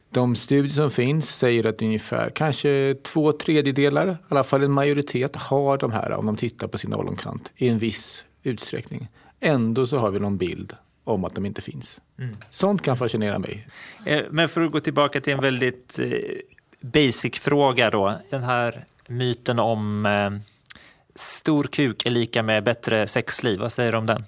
De 0.09 0.35
studier 0.35 0.73
som 0.73 0.91
finns 0.91 1.29
säger 1.29 1.65
att 1.65 1.81
ungefär 1.81 2.29
kanske 2.29 2.95
två 3.03 3.31
tredjedelar, 3.31 4.07
i 4.07 4.15
alla 4.29 4.43
fall 4.43 4.63
en 4.63 4.71
majoritet, 4.71 5.35
har 5.35 5.77
de 5.77 5.91
här 5.91 6.11
om 6.11 6.25
de 6.25 6.35
tittar 6.35 6.67
på 6.67 6.77
sin 6.77 6.93
ollonkant 6.93 7.51
i 7.55 7.67
en 7.67 7.79
viss 7.79 8.23
utsträckning. 8.43 9.07
Ändå 9.39 9.87
så 9.87 9.97
har 9.97 10.11
vi 10.11 10.19
någon 10.19 10.37
bild 10.37 10.73
om 11.03 11.25
att 11.25 11.35
de 11.35 11.45
inte 11.45 11.61
finns. 11.61 12.01
Mm. 12.19 12.37
Sånt 12.49 12.81
kan 12.81 12.97
fascinera 12.97 13.39
mig. 13.39 13.67
Eh, 14.05 14.23
men 14.31 14.49
för 14.49 14.61
att 14.61 14.71
gå 14.71 14.79
tillbaka 14.79 15.21
till 15.21 15.33
en 15.33 15.41
väldigt 15.41 15.99
eh, 15.99 16.07
basic 16.81 17.39
fråga 17.39 17.89
då. 17.89 18.13
Den 18.29 18.43
här 18.43 18.85
myten 19.07 19.59
om 19.59 20.05
eh, 20.05 20.31
stor 21.15 21.63
kuk 21.63 22.05
är 22.05 22.09
lika 22.09 22.43
med 22.43 22.63
bättre 22.63 23.07
sexliv. 23.07 23.59
Vad 23.59 23.71
säger 23.71 23.91
du 23.91 23.97
om 23.97 24.05
den? 24.05 24.23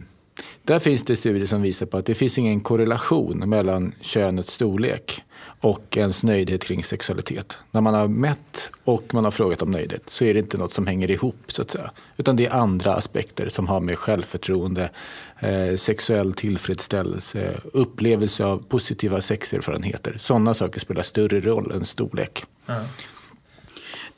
Där 0.63 0.79
finns 0.79 1.03
det 1.03 1.15
studier 1.15 1.45
som 1.45 1.61
visar 1.61 1.85
på 1.85 1.97
att 1.97 2.05
det 2.05 2.15
finns 2.15 2.37
ingen 2.37 2.59
korrelation 2.59 3.49
mellan 3.49 3.93
könets 4.01 4.53
storlek 4.53 5.23
och 5.61 5.97
ens 5.97 6.23
nöjdhet 6.23 6.63
kring 6.63 6.83
sexualitet. 6.83 7.57
När 7.71 7.81
man 7.81 7.93
har 7.93 8.07
mätt 8.07 8.69
och 8.83 9.13
man 9.13 9.23
har 9.23 9.31
frågat 9.31 9.61
om 9.61 9.71
nöjdhet 9.71 10.09
så 10.09 10.25
är 10.25 10.33
det 10.33 10.39
inte 10.39 10.57
något 10.57 10.73
som 10.73 10.87
hänger 10.87 11.11
ihop 11.11 11.35
så 11.47 11.61
att 11.61 11.71
säga. 11.71 11.91
Utan 12.17 12.35
det 12.35 12.45
är 12.45 12.51
andra 12.51 12.93
aspekter 12.93 13.49
som 13.49 13.67
har 13.67 13.79
med 13.79 13.97
självförtroende, 13.97 14.89
eh, 15.39 15.75
sexuell 15.75 16.33
tillfredsställelse, 16.33 17.59
upplevelse 17.73 18.45
av 18.45 18.63
positiva 18.69 19.21
sexerfarenheter. 19.21 20.15
Sådana 20.17 20.53
saker 20.53 20.79
spelar 20.79 21.01
större 21.01 21.39
roll 21.41 21.71
än 21.71 21.85
storlek. 21.85 22.43
Mm. 22.67 22.83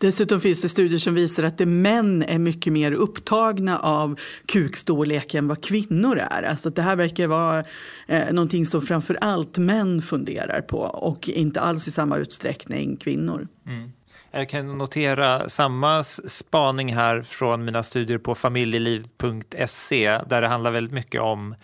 Dessutom 0.03 0.41
finns 0.41 0.61
det 0.61 0.69
studier 0.69 0.99
som 0.99 1.13
visar 1.13 1.43
att 1.43 1.57
det 1.57 1.65
män 1.65 2.23
är 2.23 2.39
mycket 2.39 2.73
mer 2.73 2.91
upptagna 2.91 3.79
av 3.79 4.19
kukstorlek 4.45 5.33
än 5.33 5.47
vad 5.47 5.63
kvinnor 5.63 6.17
är. 6.31 6.43
Alltså 6.43 6.69
det 6.69 6.81
här 6.81 6.95
verkar 6.95 7.27
vara 7.27 7.63
eh, 8.07 8.33
någonting 8.33 8.65
som 8.65 8.81
framför 8.81 9.17
allt 9.21 9.57
män 9.57 10.01
funderar 10.01 10.61
på 10.61 10.77
och 10.77 11.29
inte 11.29 11.61
alls 11.61 11.87
i 11.87 11.91
samma 11.91 12.17
utsträckning 12.17 12.97
kvinnor. 12.97 13.47
Mm. 13.67 13.91
Jag 14.31 14.49
kan 14.49 14.77
notera 14.77 15.49
samma 15.49 16.03
spaning 16.03 16.93
här 16.93 17.21
från 17.21 17.65
mina 17.65 17.83
studier 17.83 18.17
på 18.17 18.35
familjeliv.se 18.35 20.19
där 20.27 20.41
det 20.41 20.47
handlar 20.47 20.71
väldigt 20.71 20.93
mycket 20.93 21.21
om 21.21 21.55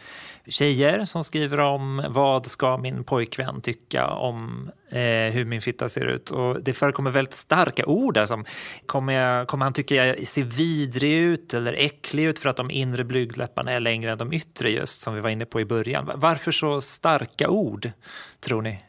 tjejer 0.48 1.06
som 1.06 1.24
skriver 1.24 1.60
om 1.60 2.06
vad 2.10 2.46
ska 2.46 2.78
min 2.78 3.04
pojkvän 3.04 3.62
tycka 3.62 4.08
om 4.08 4.72
eh, 4.90 5.34
hur 5.34 5.46
min 5.46 5.62
fitta 5.62 5.90
ser 5.90 6.06
ut. 6.06 6.32
Och 6.32 6.64
det 6.64 6.74
förekommer 6.74 7.12
väldigt 7.12 7.34
starka 7.34 7.86
ord 7.86 8.14
där 8.14 8.26
som 8.26 8.46
kommer, 8.86 9.14
jag, 9.14 9.48
kommer 9.48 9.66
han 9.66 9.74
tycka 9.74 9.96
jag 9.96 10.28
ser 10.28 10.44
vidrig 10.44 11.14
ut 11.14 11.54
eller 11.54 11.74
äcklig 11.74 12.24
ut 12.24 12.40
för 12.40 12.50
att 12.50 12.58
de 12.58 12.72
inre 12.72 13.04
blygdläpparna 13.04 13.72
är 13.72 13.80
längre 13.80 14.12
än 14.12 14.18
de 14.18 14.34
yttre 14.34 14.72
just 14.72 15.02
som 15.02 15.16
vi 15.16 15.22
var 15.22 15.30
inne 15.30 15.46
på 15.46 15.62
i 15.62 15.66
början. 15.66 16.12
Varför 16.16 16.52
så 16.52 16.82
starka 16.82 17.50
ord 17.50 17.92
tror 18.40 18.62
ni? 18.62 18.80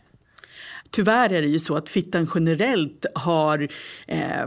Tyvärr 0.91 1.33
är 1.33 1.43
det 1.43 1.49
ju 1.49 1.59
så 1.59 1.77
att 1.77 1.89
fittan 1.89 2.31
generellt 2.35 3.07
har 3.15 3.69
eh, 4.09 4.47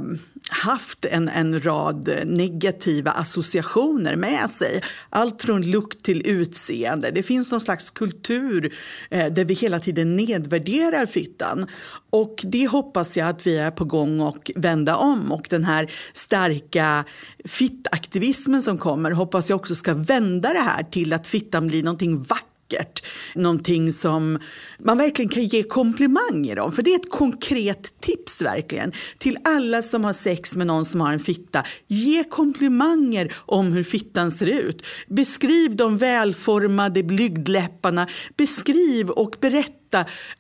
haft 0.50 1.06
en, 1.06 1.30
en 1.30 1.62
rad 1.62 2.20
negativa 2.26 3.12
associationer 3.12 4.16
med 4.16 4.50
sig. 4.50 4.82
Allt 5.10 5.42
från 5.42 5.62
lukt 5.62 6.04
till 6.04 6.28
utseende. 6.28 7.12
Det 7.12 7.24
finns 7.24 7.52
någon 7.52 7.62
slags 7.62 7.90
kultur 7.90 8.74
eh, 9.10 9.34
där 9.34 9.46
vi 9.46 9.54
hela 9.54 9.80
tiden 9.80 10.16
nedvärderar 10.16 11.06
fittan. 11.06 11.68
Och 12.10 12.42
det 12.44 12.68
hoppas 12.68 13.18
jag 13.18 13.28
att 13.28 13.48
vi 13.48 13.58
är 13.58 13.72
på 13.72 13.86
gång 13.86 14.22
att 14.22 14.50
vända 14.56 14.96
om. 14.96 15.32
Och 15.32 15.48
den 15.50 15.64
här 15.64 15.92
starka 16.14 17.06
fittaktivismen 17.46 18.62
som 18.62 18.78
kommer 18.78 19.12
hoppas 19.12 19.50
jag 19.50 19.60
också 19.60 19.76
ska 19.76 19.94
vända 19.94 20.54
det 20.54 20.60
här 20.60 20.84
till 20.84 21.14
att 21.14 21.28
fittan 21.28 21.68
blir 21.68 21.84
någonting 21.84 22.24
vackert 22.24 22.53
vackert. 22.64 23.04
Någonting 23.36 23.92
som 23.92 24.40
man 24.80 24.98
verkligen 24.98 25.30
kan 25.30 25.44
ge 25.44 25.64
komplimanger 25.64 26.60
om. 26.60 26.72
För 26.72 26.82
det 26.84 26.94
är 26.94 27.00
ett 27.00 27.10
konkret 27.10 28.02
tips 28.02 28.42
verkligen. 28.42 28.92
Till 29.18 29.38
alla 29.44 29.82
som 29.82 30.04
har 30.04 30.14
sex 30.14 30.56
med 30.56 30.68
någon 30.68 30.86
som 30.86 31.02
har 31.02 31.14
en 31.14 31.20
fitta. 31.20 31.64
Ge 31.88 32.24
komplimanger 32.24 33.34
om 33.36 33.74
hur 33.74 33.84
fittan 33.84 34.32
ser 34.32 34.46
ut. 34.46 34.86
Beskriv 35.08 35.76
de 35.76 35.98
välformade 35.98 37.04
blygdläpparna. 37.04 38.08
Beskriv 38.38 39.10
och 39.10 39.36
berätta 39.42 39.83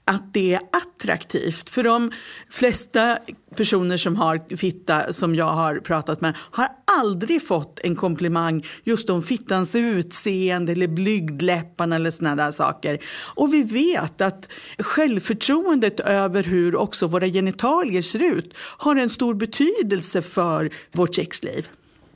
att 0.05 0.33
det 0.33 0.53
är 0.53 0.61
attraktivt. 0.71 1.69
För 1.69 1.83
de 1.83 2.11
flesta 2.49 3.17
personer 3.55 3.97
som 3.97 4.15
har 4.15 4.57
fitta 4.57 5.13
som 5.13 5.35
jag 5.35 5.53
har 5.53 5.75
pratat 5.75 6.21
med 6.21 6.33
har 6.37 6.67
aldrig 6.99 7.47
fått 7.47 7.79
en 7.83 7.95
komplimang 7.95 8.65
just 8.83 9.09
om 9.09 9.23
fittans 9.23 9.75
utseende 9.75 10.71
eller 10.71 10.87
blygdläpparna 10.87 11.95
eller 11.95 12.11
såna 12.11 12.35
där 12.35 12.51
saker. 12.51 12.99
Och 13.35 13.53
vi 13.53 13.63
vet 13.63 14.21
att 14.21 14.51
självförtroendet 14.79 15.99
över 15.99 16.43
hur 16.43 16.75
också 16.75 17.07
våra 17.07 17.27
genitalier 17.27 18.01
ser 18.01 18.21
ut 18.21 18.53
har 18.57 18.95
en 18.95 19.09
stor 19.09 19.33
betydelse 19.33 20.21
för 20.21 20.69
vårt 20.91 21.15
sexliv. 21.15 21.67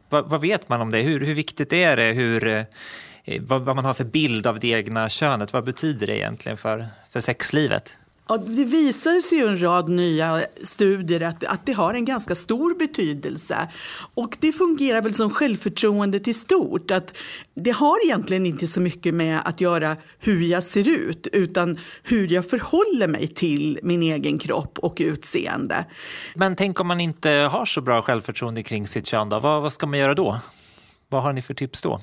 Vad, 0.10 0.30
vad 0.30 0.42
vet 0.42 0.70
man 0.70 0.82
om 0.82 0.92
det? 0.92 1.02
Hur, 1.02 1.20
hur 1.20 1.34
viktigt 1.34 1.74
är 1.74 1.98
det? 1.98 2.12
Hur, 2.12 2.66
vad, 3.42 3.62
vad 3.62 3.76
man 3.76 3.86
har 3.86 3.94
för 3.94 4.04
bild 4.04 4.48
av 4.48 4.60
det 4.60 4.68
egna 4.68 5.10
könet? 5.10 5.54
Vad 5.54 5.64
betyder 5.64 6.08
det 6.08 6.18
egentligen 6.18 6.58
för, 6.58 6.86
för 7.12 7.20
sexlivet? 7.20 7.98
Ja, 8.30 8.38
det 8.38 8.64
visar 8.64 9.22
sig 9.22 9.38
ju 9.38 9.48
en 9.48 9.62
rad 9.62 9.90
nya 9.90 10.42
studier 10.64 11.22
att, 11.22 11.44
att 11.44 11.66
det 11.66 11.74
har 11.74 11.94
en 11.94 12.06
ganska 12.06 12.36
stor 12.36 12.78
betydelse. 12.80 13.68
Och 14.14 14.38
det 14.40 14.52
fungerar 14.52 15.02
väl 15.02 15.14
som 15.14 15.30
självförtroendet 15.30 16.28
i 16.28 16.34
stort. 16.34 16.92
Att 16.92 17.14
det 17.54 17.72
har 17.72 18.06
egentligen 18.06 18.46
inte 18.46 18.68
så 18.68 18.82
mycket 18.82 19.14
med 19.14 19.42
att 19.46 19.62
göra 19.62 19.96
hur 20.20 20.42
jag 20.42 20.64
ser 20.64 20.88
ut 20.88 21.28
utan 21.32 21.80
hur 22.04 22.32
jag 22.32 22.50
förhåller 22.50 23.08
mig 23.08 23.28
till 23.28 23.80
min 23.84 24.04
egen 24.04 24.40
kropp 24.40 24.80
och 24.80 24.98
utseende. 25.00 25.86
Men 26.36 26.56
tänk 26.56 26.80
om 26.80 26.88
man 26.88 27.00
inte 27.00 27.30
har 27.30 27.66
så 27.66 27.82
bra 27.82 28.02
självförtroende 28.02 28.64
kring 28.64 28.88
sitt 28.88 29.08
kön 29.08 29.30
då? 29.30 29.40
Vad, 29.40 29.62
vad 29.62 29.74
ska 29.74 29.88
man 29.88 30.00
göra 30.00 30.14
då? 30.14 30.40
Vad 31.10 31.24
har 31.24 31.34
ni 31.34 31.42
för 31.42 31.54
tips 31.54 31.82
då? 31.82 32.00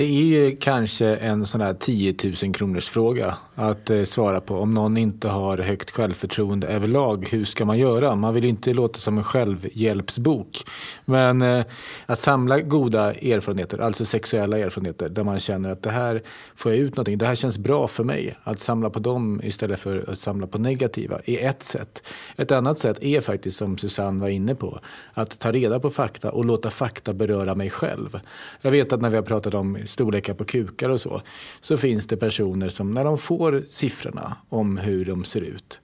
Det 0.00 0.04
är 0.04 0.24
ju 0.24 0.56
kanske 0.56 1.16
en 1.16 1.46
sån 1.46 1.60
här 1.60 1.74
10 1.74 2.14
000 2.42 2.54
kronors 2.54 2.88
fråga 2.88 3.34
att 3.54 3.90
eh, 3.90 4.04
svara 4.04 4.40
på. 4.40 4.56
Om 4.56 4.74
någon 4.74 4.96
inte 4.96 5.28
har 5.28 5.58
högt 5.58 5.90
självförtroende 5.90 6.66
överlag, 6.66 7.28
hur 7.30 7.44
ska 7.44 7.64
man 7.64 7.78
göra? 7.78 8.14
Man 8.14 8.34
vill 8.34 8.44
inte 8.44 8.72
låta 8.72 8.98
som 8.98 9.18
en 9.18 9.24
självhjälpsbok. 9.24 10.64
Men 11.04 11.42
eh, 11.42 11.64
att 12.06 12.18
samla 12.18 12.60
goda 12.60 13.14
erfarenheter, 13.14 13.78
alltså 13.78 14.04
sexuella 14.04 14.58
erfarenheter, 14.58 15.08
där 15.08 15.24
man 15.24 15.40
känner 15.40 15.70
att 15.70 15.82
det 15.82 15.90
här 15.90 16.22
får 16.56 16.72
jag 16.72 16.78
ut 16.80 16.96
någonting, 16.96 17.18
det 17.18 17.26
här 17.26 17.34
känns 17.34 17.58
bra 17.58 17.88
för 17.88 18.04
mig. 18.04 18.36
Att 18.44 18.60
samla 18.60 18.90
på 18.90 18.98
dem 18.98 19.40
istället 19.44 19.80
för 19.80 20.10
att 20.10 20.18
samla 20.18 20.46
på 20.46 20.58
negativa 20.58 21.20
är 21.24 21.48
ett 21.48 21.62
sätt. 21.62 22.02
Ett 22.36 22.52
annat 22.52 22.78
sätt 22.78 23.02
är 23.02 23.20
faktiskt, 23.20 23.56
som 23.56 23.78
Susanne 23.78 24.20
var 24.20 24.28
inne 24.28 24.54
på, 24.54 24.78
att 25.14 25.38
ta 25.38 25.52
reda 25.52 25.80
på 25.80 25.90
fakta 25.90 26.30
och 26.30 26.44
låta 26.44 26.70
fakta 26.70 27.12
beröra 27.12 27.54
mig 27.54 27.70
själv. 27.70 28.20
Jag 28.60 28.70
vet 28.70 28.92
att 28.92 29.00
när 29.00 29.10
vi 29.10 29.16
har 29.16 29.22
pratat 29.22 29.54
om 29.54 29.78
storlekar 29.90 30.34
på 30.34 30.44
kukar 30.44 30.88
och 30.88 31.00
så, 31.00 31.22
så 31.60 31.76
finns 31.76 32.06
det 32.06 32.16
personer 32.16 32.68
som 32.68 32.94
när 32.94 33.04
de 33.04 33.18
får 33.18 33.62
siffrorna 33.66 34.36
om 34.48 34.76
hur 34.76 35.04
de 35.04 35.24
ser 35.24 35.40
ut 35.40 35.80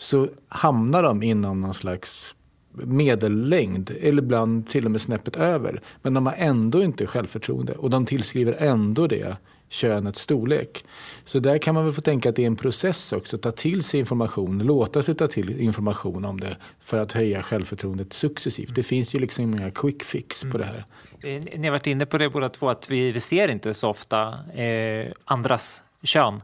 så 0.00 0.28
hamnar 0.48 1.02
de 1.02 1.22
inom 1.22 1.60
någon 1.60 1.74
slags 1.74 2.34
medellängd 2.72 3.90
eller 4.00 4.22
ibland 4.22 4.68
till 4.68 4.84
och 4.84 4.90
med 4.90 5.00
snäppet 5.00 5.36
över. 5.36 5.80
Men 6.02 6.14
de 6.14 6.26
har 6.26 6.34
ändå 6.38 6.82
inte 6.82 7.06
självförtroende 7.06 7.72
och 7.72 7.90
de 7.90 8.06
tillskriver 8.06 8.56
ändå 8.58 9.06
det 9.06 9.36
könets 9.70 10.20
storlek. 10.20 10.84
Så 11.24 11.38
där 11.38 11.58
kan 11.58 11.74
man 11.74 11.84
väl 11.84 11.92
få 11.92 12.00
tänka 12.00 12.28
att 12.28 12.36
det 12.36 12.42
är 12.42 12.46
en 12.46 12.56
process 12.56 13.12
också, 13.12 13.38
ta 13.38 13.50
till 13.50 13.84
sig 13.84 14.00
information, 14.00 14.58
låta 14.58 15.02
sig 15.02 15.14
ta 15.14 15.26
till 15.26 15.60
information 15.60 16.24
om 16.24 16.40
det 16.40 16.56
för 16.80 16.98
att 16.98 17.12
höja 17.12 17.42
självförtroendet 17.42 18.12
successivt. 18.12 18.74
Det 18.74 18.82
finns 18.82 19.14
ju 19.14 19.18
liksom 19.18 19.44
inga 19.44 19.70
quick 19.70 20.02
fix 20.02 20.42
på 20.52 20.58
det 20.58 20.64
här. 20.64 20.84
Mm. 21.22 21.46
Eh, 21.46 21.60
ni 21.60 21.66
har 21.66 21.72
varit 21.72 21.86
inne 21.86 22.06
på 22.06 22.18
det 22.18 22.30
båda 22.30 22.48
två, 22.48 22.68
att 22.68 22.90
vi, 22.90 23.12
vi 23.12 23.20
ser 23.20 23.48
inte 23.48 23.74
så 23.74 23.88
ofta 23.88 24.38
eh, 24.54 25.12
andras 25.24 25.82
kön. 26.02 26.40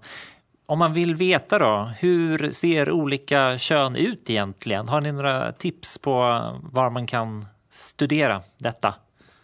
Om 0.66 0.78
man 0.78 0.92
vill 0.92 1.14
veta 1.14 1.58
då, 1.58 1.90
hur 1.98 2.52
ser 2.52 2.90
olika 2.90 3.58
kön 3.58 3.96
ut 3.96 4.30
egentligen? 4.30 4.88
Har 4.88 5.00
ni 5.00 5.12
några 5.12 5.52
tips 5.52 5.98
på 5.98 6.12
var 6.72 6.90
man 6.90 7.06
kan 7.06 7.46
studera 7.70 8.40
detta? 8.58 8.94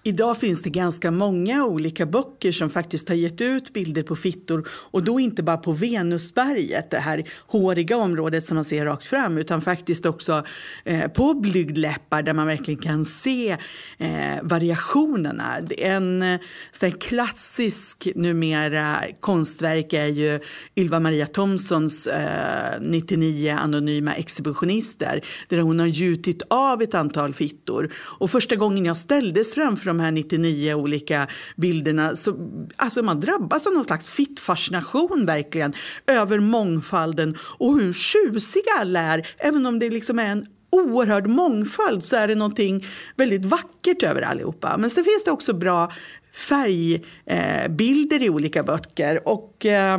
Idag 0.04 0.38
finns 0.38 0.62
det 0.62 0.70
ganska 0.70 1.10
många 1.10 1.64
olika 1.64 2.06
böcker 2.06 2.52
som 2.52 2.70
faktiskt 2.70 3.08
har 3.08 3.16
gett 3.16 3.40
ut 3.40 3.72
bilder 3.72 4.02
på 4.02 4.16
fittor 4.16 4.68
och 4.70 5.02
då 5.02 5.20
inte 5.20 5.42
bara 5.42 5.56
på 5.56 5.72
Venusberget, 5.72 6.90
det 6.90 6.98
här 6.98 7.24
håriga 7.46 7.96
området 7.96 8.44
som 8.44 8.54
man 8.54 8.64
ser 8.64 8.84
rakt 8.84 9.06
fram, 9.06 9.38
utan 9.38 9.62
faktiskt 9.62 10.06
också 10.06 10.44
eh, 10.84 11.08
på 11.08 11.34
blygdläppar 11.34 12.22
där 12.22 12.32
man 12.32 12.46
verkligen 12.46 12.80
kan 12.80 13.04
se 13.04 13.56
eh, 13.98 14.42
variationerna. 14.42 15.58
En 15.78 16.22
eh, 16.22 16.40
sån 16.72 16.92
klassisk 16.92 18.08
numera 18.14 18.96
konstverk 19.20 19.92
är 19.92 20.06
ju 20.06 20.40
Ylva 20.76 21.00
Maria 21.00 21.26
Thomsons 21.26 22.06
eh, 22.06 22.80
99 22.80 23.56
anonyma 23.60 24.14
exhibitionister 24.14 25.24
där 25.48 25.58
hon 25.58 25.80
har 25.80 25.86
gjutit 25.86 26.42
av 26.50 26.82
ett 26.82 26.94
antal 26.94 27.34
fittor. 27.34 27.92
Och 27.94 28.30
första 28.30 28.56
gången 28.56 28.84
jag 28.84 28.96
ställdes 28.96 29.54
framför 29.54 29.91
de 29.96 30.00
här 30.00 30.10
99 30.10 30.74
olika 30.74 31.26
bilderna. 31.56 32.16
Så, 32.16 32.36
alltså 32.76 33.02
man 33.02 33.20
drabbas 33.20 33.66
av 33.66 33.72
någon 33.72 33.84
slags 33.84 34.08
fittfascination 34.08 35.26
verkligen 35.26 35.72
över 36.06 36.40
mångfalden 36.40 37.36
och 37.58 37.78
hur 37.78 37.92
tjusiga 37.92 38.72
alla 38.80 39.00
är. 39.00 39.28
Även 39.38 39.66
om 39.66 39.78
det 39.78 39.90
liksom 39.90 40.18
är 40.18 40.26
en 40.26 40.46
oerhörd 40.70 41.26
mångfald 41.26 42.04
så 42.04 42.16
är 42.16 42.28
det 42.28 42.34
någonting 42.34 42.86
väldigt 43.16 43.44
vackert 43.44 44.02
över 44.02 44.22
allihopa. 44.22 44.76
Men 44.78 44.90
så 44.90 45.04
finns 45.04 45.24
det 45.24 45.30
också 45.30 45.52
bra 45.52 45.92
färgbilder 46.32 48.20
eh, 48.20 48.26
i 48.26 48.30
olika 48.30 48.62
böcker. 48.62 49.28
Och... 49.28 49.66
Eh, 49.66 49.98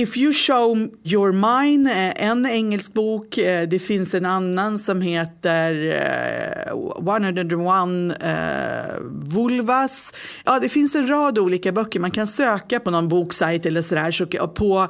If 0.00 0.16
you 0.16 0.32
show 0.32 0.88
your 1.02 1.32
mind, 1.32 1.86
eh, 1.86 2.24
en 2.28 2.46
engelsk 2.46 2.92
bok. 2.92 3.38
Eh, 3.38 3.68
det 3.68 3.78
finns 3.78 4.14
en 4.14 4.26
annan 4.26 4.78
som 4.78 5.02
heter 5.02 5.72
eh, 5.84 6.72
101 7.16 8.22
uh, 8.22 9.00
Vulvas. 9.34 10.12
Ja, 10.44 10.58
det 10.60 10.68
finns 10.68 10.94
en 10.94 11.06
rad 11.06 11.38
olika 11.38 11.72
böcker. 11.72 12.00
Man 12.00 12.10
kan 12.10 12.26
söka 12.26 12.80
på 12.80 12.90
någon 12.90 13.08
boksajt 13.08 13.66
eller 13.66 13.82
sådär 13.82 14.10
så, 14.10 14.26
på 14.26 14.88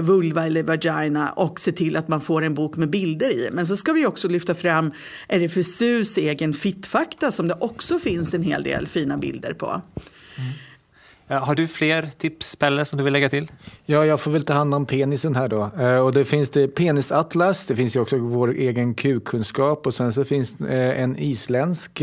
vulva 0.00 0.46
eller 0.46 0.62
vagina 0.62 1.30
och 1.30 1.60
se 1.60 1.72
till 1.72 1.96
att 1.96 2.08
man 2.08 2.20
får 2.20 2.42
en 2.42 2.54
bok 2.54 2.76
med 2.76 2.90
bilder 2.90 3.30
i. 3.30 3.48
Men 3.52 3.66
så 3.66 3.76
ska 3.76 3.92
vi 3.92 4.06
också 4.06 4.28
lyfta 4.28 4.54
fram 4.54 4.92
RFSUs 5.28 6.16
egen 6.16 6.54
Fittfakta 6.54 7.32
som 7.32 7.48
det 7.48 7.56
också 7.60 7.98
finns 7.98 8.34
en 8.34 8.42
hel 8.42 8.62
del 8.62 8.86
fina 8.86 9.16
bilder 9.16 9.52
på. 9.52 9.82
Mm. 10.36 10.52
Eh, 11.28 11.38
har 11.38 11.54
du 11.54 11.68
fler 11.68 12.10
tips, 12.18 12.56
Pelle, 12.56 12.84
som 12.84 12.96
du 12.96 13.04
vill 13.04 13.12
lägga 13.12 13.28
till? 13.28 13.50
Ja, 13.86 14.06
jag 14.06 14.20
får 14.20 14.30
väl 14.30 14.44
ta 14.44 14.52
hand 14.52 14.74
om 14.74 14.86
penisen 14.86 15.36
här 15.36 15.48
då. 15.48 15.70
Eh, 15.78 15.98
och 15.98 16.12
det 16.12 16.24
finns 16.24 16.50
det 16.50 16.68
penisatlas, 16.68 17.66
det 17.66 17.76
finns 17.76 17.96
ju 17.96 18.00
också 18.00 18.16
vår 18.16 18.52
egen 18.52 18.94
kukkunskap 18.94 19.86
och 19.86 19.94
sen 19.94 20.12
så 20.12 20.24
finns 20.24 20.60
eh, 20.60 21.00
en 21.02 21.18
isländsk 21.18 22.02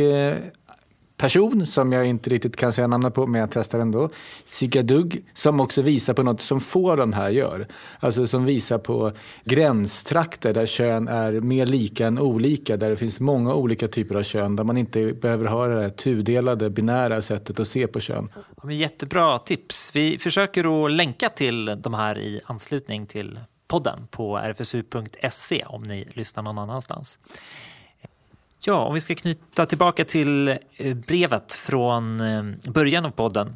person 1.21 1.65
som 1.65 1.91
jag 1.91 2.05
inte 2.05 2.29
riktigt 2.29 2.55
kan 2.55 2.73
säga 2.73 2.87
namnet 2.87 3.13
på, 3.13 3.27
men 3.27 3.41
jag 3.41 3.51
testar 3.51 3.79
ändå. 3.79 4.09
Sigadug, 4.45 5.23
som 5.33 5.59
också 5.59 5.81
visar 5.81 6.13
på 6.13 6.23
något 6.23 6.41
som 6.41 6.59
få 6.61 6.91
av 6.91 6.97
de 6.97 7.13
här 7.13 7.29
gör. 7.29 7.67
Alltså 7.99 8.27
som 8.27 8.45
visar 8.45 8.77
på 8.77 9.11
gränstrakter 9.43 10.53
där 10.53 10.65
kön 10.65 11.07
är 11.07 11.31
mer 11.31 11.65
lika 11.65 12.07
än 12.07 12.19
olika, 12.19 12.77
där 12.77 12.89
det 12.89 12.97
finns 12.97 13.19
många 13.19 13.53
olika 13.53 13.87
typer 13.87 14.15
av 14.15 14.23
kön, 14.23 14.55
där 14.55 14.63
man 14.63 14.77
inte 14.77 15.13
behöver 15.13 15.45
ha 15.45 15.67
det 15.67 15.81
här 15.81 15.89
tudelade, 15.89 16.69
binära 16.69 17.21
sättet 17.21 17.59
att 17.59 17.67
se 17.67 17.87
på 17.87 17.99
kön. 17.99 18.29
Ja, 18.63 18.71
jättebra 18.71 19.39
tips. 19.39 19.91
Vi 19.93 20.19
försöker 20.19 20.85
att 20.85 20.91
länka 20.91 21.29
till 21.29 21.65
de 21.65 21.93
här 21.93 22.17
i 22.17 22.39
anslutning 22.45 23.05
till 23.05 23.39
podden 23.67 24.07
på 24.11 24.37
rfsu.se 24.37 25.65
om 25.67 25.83
ni 25.83 26.07
lyssnar 26.13 26.43
någon 26.43 26.57
annanstans. 26.57 27.19
Ja, 28.63 28.85
om 28.85 28.93
vi 28.93 28.99
ska 28.99 29.15
knyta 29.15 29.65
tillbaka 29.65 30.05
till 30.05 30.47
eh, 30.47 30.95
brevet 30.95 31.53
från 31.53 32.21
eh, 32.21 32.71
början 32.71 33.05
av 33.05 33.11
podden. 33.11 33.55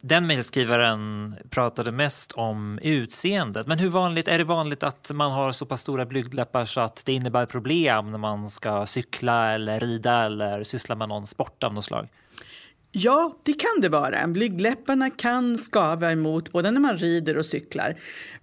Den 0.00 0.26
mejlskrivaren 0.26 1.34
pratade 1.50 1.92
mest 1.92 2.32
om 2.32 2.78
utseendet. 2.82 3.66
Men 3.66 3.78
hur 3.78 3.88
vanligt 3.88 4.28
är 4.28 4.38
det 4.38 4.44
vanligt 4.44 4.82
att 4.82 5.10
man 5.14 5.32
har 5.32 5.52
så 5.52 5.66
pass 5.66 5.80
stora 5.80 6.06
blygdläppar 6.06 6.64
så 6.64 6.80
att 6.80 7.02
det 7.06 7.12
innebär 7.12 7.46
problem 7.46 8.10
när 8.10 8.18
man 8.18 8.50
ska 8.50 8.86
cykla 8.86 9.52
eller 9.52 9.80
rida 9.80 10.24
eller 10.24 10.62
syssla 10.62 10.94
med 10.94 11.08
någon 11.08 11.26
sport 11.26 11.64
av 11.64 11.74
något 11.74 11.84
slag? 11.84 12.08
Ja, 12.92 13.36
det 13.42 13.52
kan 13.52 13.80
det 13.80 13.88
vara. 13.88 14.26
Blygdläpparna 14.26 15.10
kan 15.10 15.58
skava 15.58 16.12
emot 16.12 16.52
både 16.52 16.70
när 16.70 16.80
man 16.80 16.96
rider 16.96 17.38
och 17.38 17.46
cyklar. 17.46 17.96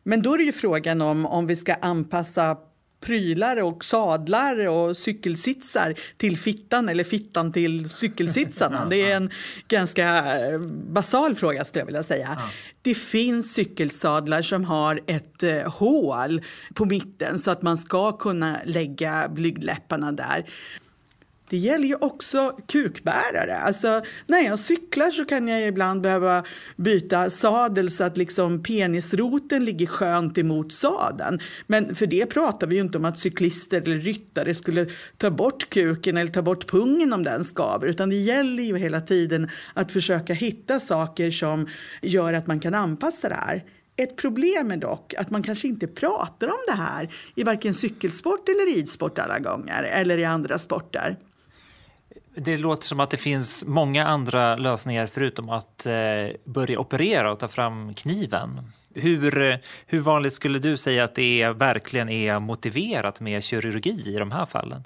Men 0.03 0.21
då 0.21 0.33
är 0.33 0.37
det 0.37 0.43
ju 0.43 0.53
frågan 0.53 1.01
om 1.01 1.25
om 1.25 1.47
vi 1.47 1.55
ska 1.55 1.73
anpassa 1.73 2.57
prylar 2.99 3.63
och 3.63 3.85
sadlar 3.85 4.67
och 4.67 4.97
cykelsitsar 4.97 5.95
till 6.17 6.37
fittan 6.37 6.89
eller 6.89 7.03
fittan 7.03 7.51
till 7.51 7.89
cykelsitsarna. 7.89 8.85
Det 8.85 9.11
är 9.11 9.15
en 9.15 9.29
ganska 9.67 10.37
eh, 10.47 10.59
basal 10.93 11.35
fråga 11.35 11.65
skulle 11.65 11.81
jag 11.81 11.85
vilja 11.85 12.03
säga. 12.03 12.27
Ja. 12.37 12.49
Det 12.81 12.95
finns 12.95 13.53
cykelsadlar 13.53 14.41
som 14.41 14.65
har 14.65 15.01
ett 15.07 15.43
eh, 15.43 15.71
hål 15.71 16.41
på 16.73 16.85
mitten 16.85 17.39
så 17.39 17.51
att 17.51 17.61
man 17.61 17.77
ska 17.77 18.11
kunna 18.11 18.57
lägga 18.65 19.29
blygdläpparna 19.29 20.11
där. 20.11 20.45
Det 21.49 21.57
gäller 21.57 21.87
ju 21.87 21.95
också 21.95 22.57
kukbärare. 22.67 23.57
Alltså, 23.57 24.01
när 24.27 24.39
jag 24.39 24.59
cyklar 24.59 25.11
så 25.11 25.25
kan 25.25 25.47
jag 25.47 25.67
ibland 25.67 26.01
behöva 26.01 26.43
byta 26.75 27.29
sadel 27.29 27.91
så 27.91 28.03
att 28.03 28.17
liksom 28.17 28.63
penisroten 28.63 29.65
ligger 29.65 29.85
skönt 29.85 30.37
emot 30.37 30.73
sadeln. 30.73 31.39
Men 31.67 31.95
för 31.95 32.05
det 32.05 32.25
pratar 32.25 32.67
vi 32.67 32.75
ju 32.75 32.81
inte 32.81 32.97
om 32.97 33.05
att 33.05 33.19
cyklister 33.19 33.81
eller 33.81 33.97
ryttare 33.97 34.55
skulle 34.55 34.87
ta 35.17 35.31
bort 35.31 35.69
kuken 35.69 36.17
eller 36.17 36.31
ta 36.31 36.41
bort 36.41 36.67
pungen 36.67 37.13
om 37.13 37.23
den 37.23 37.45
skaver. 37.45 37.87
Utan 37.87 38.09
det 38.09 38.15
gäller 38.15 38.63
ju 38.63 38.77
hela 38.77 39.01
tiden 39.01 39.49
att 39.73 39.91
försöka 39.91 40.33
hitta 40.33 40.79
saker 40.79 41.31
som 41.31 41.67
gör 42.01 42.33
att 42.33 42.47
man 42.47 42.59
kan 42.59 42.73
anpassa 42.73 43.29
det 43.29 43.35
här. 43.35 43.63
Ett 43.95 44.15
problem 44.15 44.71
är 44.71 44.77
dock 44.77 45.13
att 45.13 45.29
man 45.29 45.43
kanske 45.43 45.67
inte 45.67 45.87
pratar 45.87 46.47
om 46.47 46.59
det 46.67 46.73
här 46.73 47.13
i 47.35 47.43
varken 47.43 47.73
cykelsport 47.73 48.49
eller 48.49 48.75
ridsport 48.75 49.19
alla 49.19 49.39
gånger 49.39 49.83
eller 49.83 50.17
i 50.17 50.25
andra 50.25 50.57
sporter. 50.57 51.17
Det 52.41 52.57
låter 52.57 52.87
som 52.87 52.99
att 52.99 53.09
det 53.09 53.17
finns 53.17 53.65
många 53.67 54.07
andra 54.07 54.55
lösningar 54.55 55.07
förutom 55.07 55.49
att 55.49 55.85
eh, 55.85 55.93
börja 56.45 56.79
operera 56.79 57.31
och 57.31 57.39
ta 57.39 57.47
fram 57.47 57.93
kniven. 57.93 58.59
Hur, 58.93 59.59
hur 59.85 59.99
vanligt 59.99 60.33
skulle 60.33 60.59
du 60.59 60.77
säga 60.77 61.03
att 61.03 61.15
det 61.15 61.41
är, 61.41 61.53
verkligen 61.53 62.09
är 62.09 62.39
motiverat 62.39 63.19
med 63.19 63.43
kirurgi 63.43 64.03
i 64.15 64.17
de 64.17 64.31
här 64.31 64.45
fallen? 64.45 64.83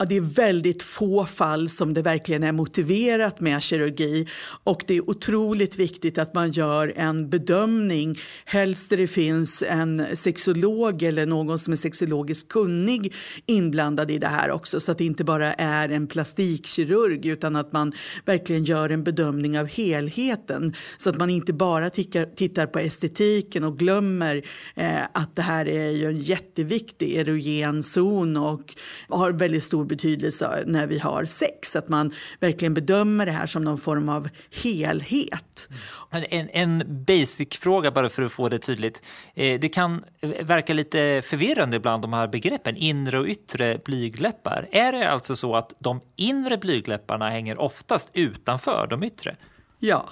Ja, 0.00 0.06
det 0.06 0.16
är 0.16 0.20
väldigt 0.20 0.82
få 0.82 1.26
fall 1.26 1.68
som 1.68 1.94
det 1.94 2.02
verkligen 2.02 2.42
är 2.42 2.52
motiverat 2.52 3.40
med 3.40 3.62
kirurgi. 3.62 4.26
Och 4.64 4.82
det 4.86 4.96
är 4.96 5.10
otroligt 5.10 5.78
viktigt 5.78 6.18
att 6.18 6.34
man 6.34 6.52
gör 6.52 6.92
en 6.96 7.30
bedömning, 7.30 8.18
helst 8.44 8.90
där 8.90 8.96
det 8.96 9.06
finns 9.06 9.62
en 9.62 10.16
sexolog 10.16 11.02
eller 11.02 11.26
någon 11.26 11.58
som 11.58 11.72
är 11.72 11.76
sexologiskt 11.76 12.48
kunnig 12.48 13.14
inblandad 13.46 14.10
i 14.10 14.18
det 14.18 14.26
här 14.26 14.50
också. 14.50 14.80
Så 14.80 14.92
att 14.92 14.98
det 14.98 15.04
inte 15.04 15.24
bara 15.24 15.52
är 15.54 15.88
en 15.88 16.06
plastikkirurg 16.06 17.26
utan 17.26 17.56
att 17.56 17.72
man 17.72 17.92
verkligen 18.24 18.64
gör 18.64 18.90
en 18.90 19.04
bedömning 19.04 19.58
av 19.58 19.66
helheten. 19.66 20.74
Så 20.98 21.10
att 21.10 21.18
man 21.18 21.30
inte 21.30 21.52
bara 21.52 21.90
tittar, 21.90 22.24
tittar 22.24 22.66
på 22.66 22.78
estetiken 22.78 23.64
och 23.64 23.78
glömmer 23.78 24.42
eh, 24.74 25.02
att 25.14 25.36
det 25.36 25.42
här 25.42 25.68
är 25.68 25.90
ju 25.90 26.06
en 26.06 26.18
jätteviktig 26.18 27.16
erogen 27.16 27.82
zon 27.82 28.36
och 28.36 28.74
har 29.08 29.32
väldigt 29.32 29.64
stor 29.64 29.89
betydelse 29.90 30.64
när 30.66 30.86
vi 30.86 30.98
har 30.98 31.24
sex. 31.24 31.76
Att 31.76 31.88
man 31.88 32.14
verkligen 32.40 32.74
bedömer 32.74 33.26
det 33.26 33.32
här 33.32 33.46
som 33.46 33.64
någon 33.64 33.78
form 33.78 34.08
av 34.08 34.28
helhet. 34.62 35.68
En, 36.10 36.48
en 36.52 37.04
basic-fråga 37.04 37.90
bara 37.90 38.08
för 38.08 38.22
att 38.22 38.32
få 38.32 38.48
det 38.48 38.58
tydligt. 38.58 39.02
Eh, 39.34 39.60
det 39.60 39.68
kan 39.68 40.04
verka 40.42 40.74
lite 40.74 41.22
förvirrande 41.24 41.76
ibland 41.76 42.02
de 42.02 42.12
här 42.12 42.28
begreppen, 42.28 42.76
inre 42.76 43.18
och 43.18 43.26
yttre 43.26 43.80
blygläppar. 43.84 44.68
Är 44.72 44.92
det 44.92 45.10
alltså 45.10 45.36
så 45.36 45.56
att 45.56 45.74
de 45.78 46.00
inre 46.16 46.56
blygläpparna 46.56 47.30
hänger 47.30 47.60
oftast 47.60 48.10
utanför 48.12 48.86
de 48.90 49.02
yttre? 49.02 49.36
Ja. 49.78 50.08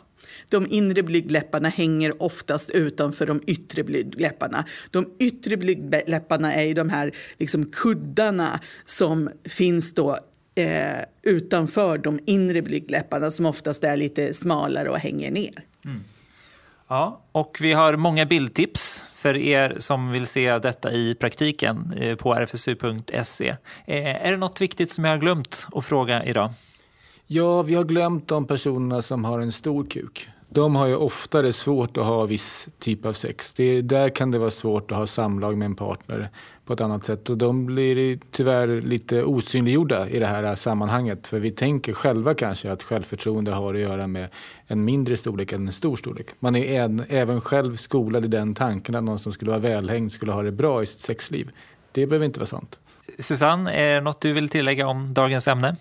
De 0.49 0.67
inre 0.67 1.03
blygdläpparna 1.03 1.69
hänger 1.69 2.23
oftast 2.23 2.71
utanför 2.71 3.27
de 3.27 3.43
yttre 3.47 3.85
blygdläpparna. 3.85 4.65
De 4.91 5.11
yttre 5.19 5.57
blygdläpparna 5.57 6.55
är 6.55 6.75
de 6.75 6.91
här 6.91 7.15
liksom 7.39 7.67
kuddarna 7.67 8.61
som 8.85 9.31
finns 9.45 9.95
då 9.95 10.19
eh, 10.55 11.05
utanför 11.23 11.99
de 11.99 12.21
inre 12.27 12.63
blygdläpparna 12.63 13.31
som 13.31 13.47
oftast 13.47 13.85
är 13.85 13.97
lite 13.97 14.35
smalare 14.35 14.89
och 14.89 14.99
hänger 14.99 15.31
ner. 15.31 15.65
Mm. 15.85 16.01
Ja, 16.89 17.23
och 17.33 17.59
vi 17.61 17.73
har 17.73 17.97
många 17.97 18.27
bildtips 18.27 19.03
för 19.17 19.37
er 19.37 19.77
som 19.79 20.11
vill 20.11 20.27
se 20.27 20.59
detta 20.59 20.93
i 20.93 21.15
praktiken 21.15 21.93
eh, 21.97 22.17
på 22.17 22.35
rfsu.se. 22.35 23.49
Eh, 23.87 24.27
är 24.27 24.31
det 24.31 24.37
något 24.37 24.61
viktigt 24.61 24.91
som 24.91 25.05
jag 25.05 25.13
har 25.13 25.19
glömt 25.19 25.67
att 25.73 25.85
fråga 25.85 26.25
idag? 26.25 26.51
Ja, 27.31 27.63
vi 27.63 27.75
har 27.75 27.85
glömt 27.85 28.29
de 28.29 28.47
personerna 28.47 29.03
som 29.03 29.25
har 29.25 29.39
en 29.39 29.53
stor 29.53 29.85
kuk. 29.85 30.29
De 30.49 30.77
har 30.77 30.87
ju 30.87 30.97
oftare 30.97 31.53
svårt 31.53 31.97
att 31.97 32.05
ha 32.05 32.27
viss 32.27 32.69
typ 32.79 33.07
av 33.07 33.13
sex. 33.13 33.55
Det, 33.55 33.83
där 33.83 34.09
kan 34.09 34.31
det 34.31 34.39
vara 34.39 34.51
svårt 34.51 34.91
att 34.91 34.97
ha 34.97 35.07
samlag 35.07 35.59
med 35.59 35.67
en 35.67 35.75
partner 35.75 36.31
på 36.65 36.73
ett 36.73 36.81
annat 36.81 37.05
sätt. 37.05 37.31
Och 37.31 37.39
de 37.39 37.67
blir 37.67 38.19
tyvärr 38.31 38.83
lite 38.83 39.25
osynliggjorda 39.25 40.09
i 40.09 40.19
det 40.19 40.27
här 40.27 40.55
sammanhanget. 40.55 41.27
För 41.27 41.39
vi 41.39 41.51
tänker 41.51 41.93
själva 41.93 42.35
kanske 42.35 42.73
att 42.73 42.83
självförtroende 42.83 43.51
har 43.51 43.75
att 43.75 43.81
göra 43.81 44.07
med 44.07 44.29
en 44.67 44.85
mindre 44.85 45.17
storlek 45.17 45.53
än 45.53 45.67
en 45.67 45.73
stor 45.73 45.97
storlek. 45.97 46.27
Man 46.41 46.57
är 46.57 46.81
en, 46.81 47.03
även 47.09 47.41
själv 47.41 47.77
skolad 47.77 48.25
i 48.25 48.29
den 48.29 48.55
tanken 48.55 48.95
att 48.95 49.05
någon 49.05 49.19
som 49.19 49.33
skulle 49.33 49.51
vara 49.51 49.61
välhängd 49.61 50.13
skulle 50.13 50.33
ha 50.33 50.43
det 50.43 50.53
bra 50.53 50.83
i 50.83 50.87
sitt 50.87 51.01
sexliv. 51.01 51.51
Det 51.93 52.07
behöver 52.07 52.27
inte 52.27 52.41
vara 52.41 52.47
sant. 52.47 52.79
Susanne, 53.19 53.73
är 53.73 53.95
det 53.95 54.01
något 54.01 54.21
du 54.21 54.33
vill 54.33 54.49
tillägga 54.49 54.87
om 54.87 55.15
dagens 55.15 55.49
ämne? 55.49 55.75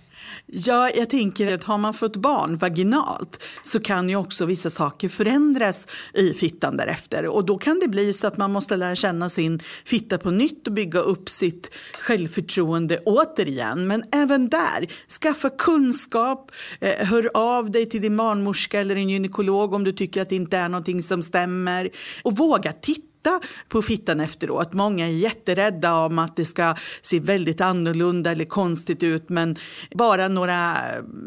Ja, 0.45 0.89
jag 0.95 1.09
tänker 1.09 1.53
att 1.53 1.63
har 1.63 1.77
man 1.77 1.93
fått 1.93 2.15
barn 2.15 2.57
vaginalt 2.57 3.43
så 3.63 3.79
kan 3.79 4.09
ju 4.09 4.15
också 4.15 4.45
vissa 4.45 4.69
saker 4.69 5.09
förändras 5.09 5.87
i 6.13 6.33
fittan 6.33 6.77
därefter. 6.77 7.27
Och 7.27 7.45
då 7.45 7.57
kan 7.57 7.79
det 7.79 7.87
bli 7.87 8.13
så 8.13 8.27
att 8.27 8.37
man 8.37 8.51
måste 8.51 8.75
lära 8.75 8.95
känna 8.95 9.29
sin 9.29 9.59
fitta 9.85 10.17
på 10.17 10.31
nytt 10.31 10.67
och 10.67 10.73
bygga 10.73 10.99
upp 10.99 11.29
sitt 11.29 11.71
självförtroende 11.99 12.99
återigen. 13.05 13.87
Men 13.87 14.03
även 14.11 14.49
där, 14.49 14.87
skaffa 15.21 15.49
kunskap, 15.49 16.51
eh, 16.79 17.07
hör 17.07 17.29
av 17.33 17.71
dig 17.71 17.89
till 17.89 18.01
din 18.01 18.17
barnmorska 18.17 18.79
eller 18.79 18.95
en 18.95 19.09
gynekolog 19.09 19.73
om 19.73 19.83
du 19.83 19.91
tycker 19.91 20.21
att 20.21 20.29
det 20.29 20.35
inte 20.35 20.57
är 20.57 20.69
någonting 20.69 21.03
som 21.03 21.23
stämmer. 21.23 21.89
Och 22.23 22.37
våga 22.37 22.71
titta 22.71 23.06
titta 23.17 23.39
på 23.69 23.81
fittan 23.81 24.19
efteråt. 24.19 24.73
Många 24.73 25.05
är 25.05 25.11
jätterädda 25.11 25.95
om 25.95 26.19
att 26.19 26.35
det 26.35 26.45
ska 26.45 26.75
se 27.01 27.19
väldigt 27.19 27.61
annorlunda 27.61 28.31
eller 28.31 28.45
konstigt 28.45 29.03
ut 29.03 29.29
men 29.29 29.55
bara 29.95 30.27
några 30.27 30.77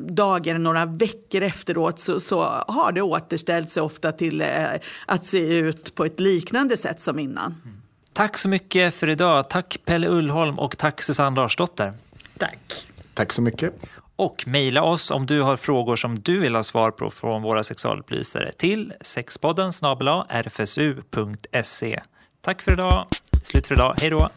dagar, 0.09 0.59
några 0.59 0.87
veckor 0.87 1.43
efteråt 1.43 1.99
så, 1.99 2.21
så 2.21 2.43
har 2.69 2.93
det 2.93 3.03
återställt 3.03 3.71
sig 3.71 3.83
ofta 3.83 4.13
till 4.13 4.41
eh, 4.41 4.47
att 5.07 5.25
se 5.25 5.59
ut 5.59 5.95
på 5.95 6.05
ett 6.05 6.21
liknande 6.21 6.77
sätt 6.77 7.01
som 7.01 7.19
innan. 7.19 7.55
Tack 8.13 8.39
så 8.39 8.49
mycket 8.49 8.95
för 8.95 9.09
idag. 9.09 9.51
Tack 9.51 9.79
Pelle 9.85 10.09
Ullholm 10.09 10.59
och 10.59 10.79
tack 10.79 11.03
Susanne 11.03 11.37
Larsdotter. 11.37 11.93
Tack. 12.39 12.87
Tack 13.15 13.33
så 13.33 13.43
mycket. 13.43 13.75
Och 14.21 14.45
mejla 14.47 14.83
oss 14.83 15.11
om 15.11 15.27
du 15.27 15.43
har 15.43 15.57
frågor 15.57 15.97
som 15.97 16.19
du 16.19 16.41
vill 16.41 16.55
ha 16.55 16.63
svar 16.63 16.91
på 16.91 17.11
från 17.11 17.43
våra 17.43 17.63
sexualupplysare 17.63 18.53
till 18.53 18.93
sexpodden 19.01 19.73
rfsu.se. 20.31 22.01
Tack 22.41 22.63
för 22.63 22.73
idag. 22.73 23.07
Slut 23.45 23.67
för 23.67 23.75
idag. 23.75 23.95
Hej 24.01 24.11
då. 24.11 24.29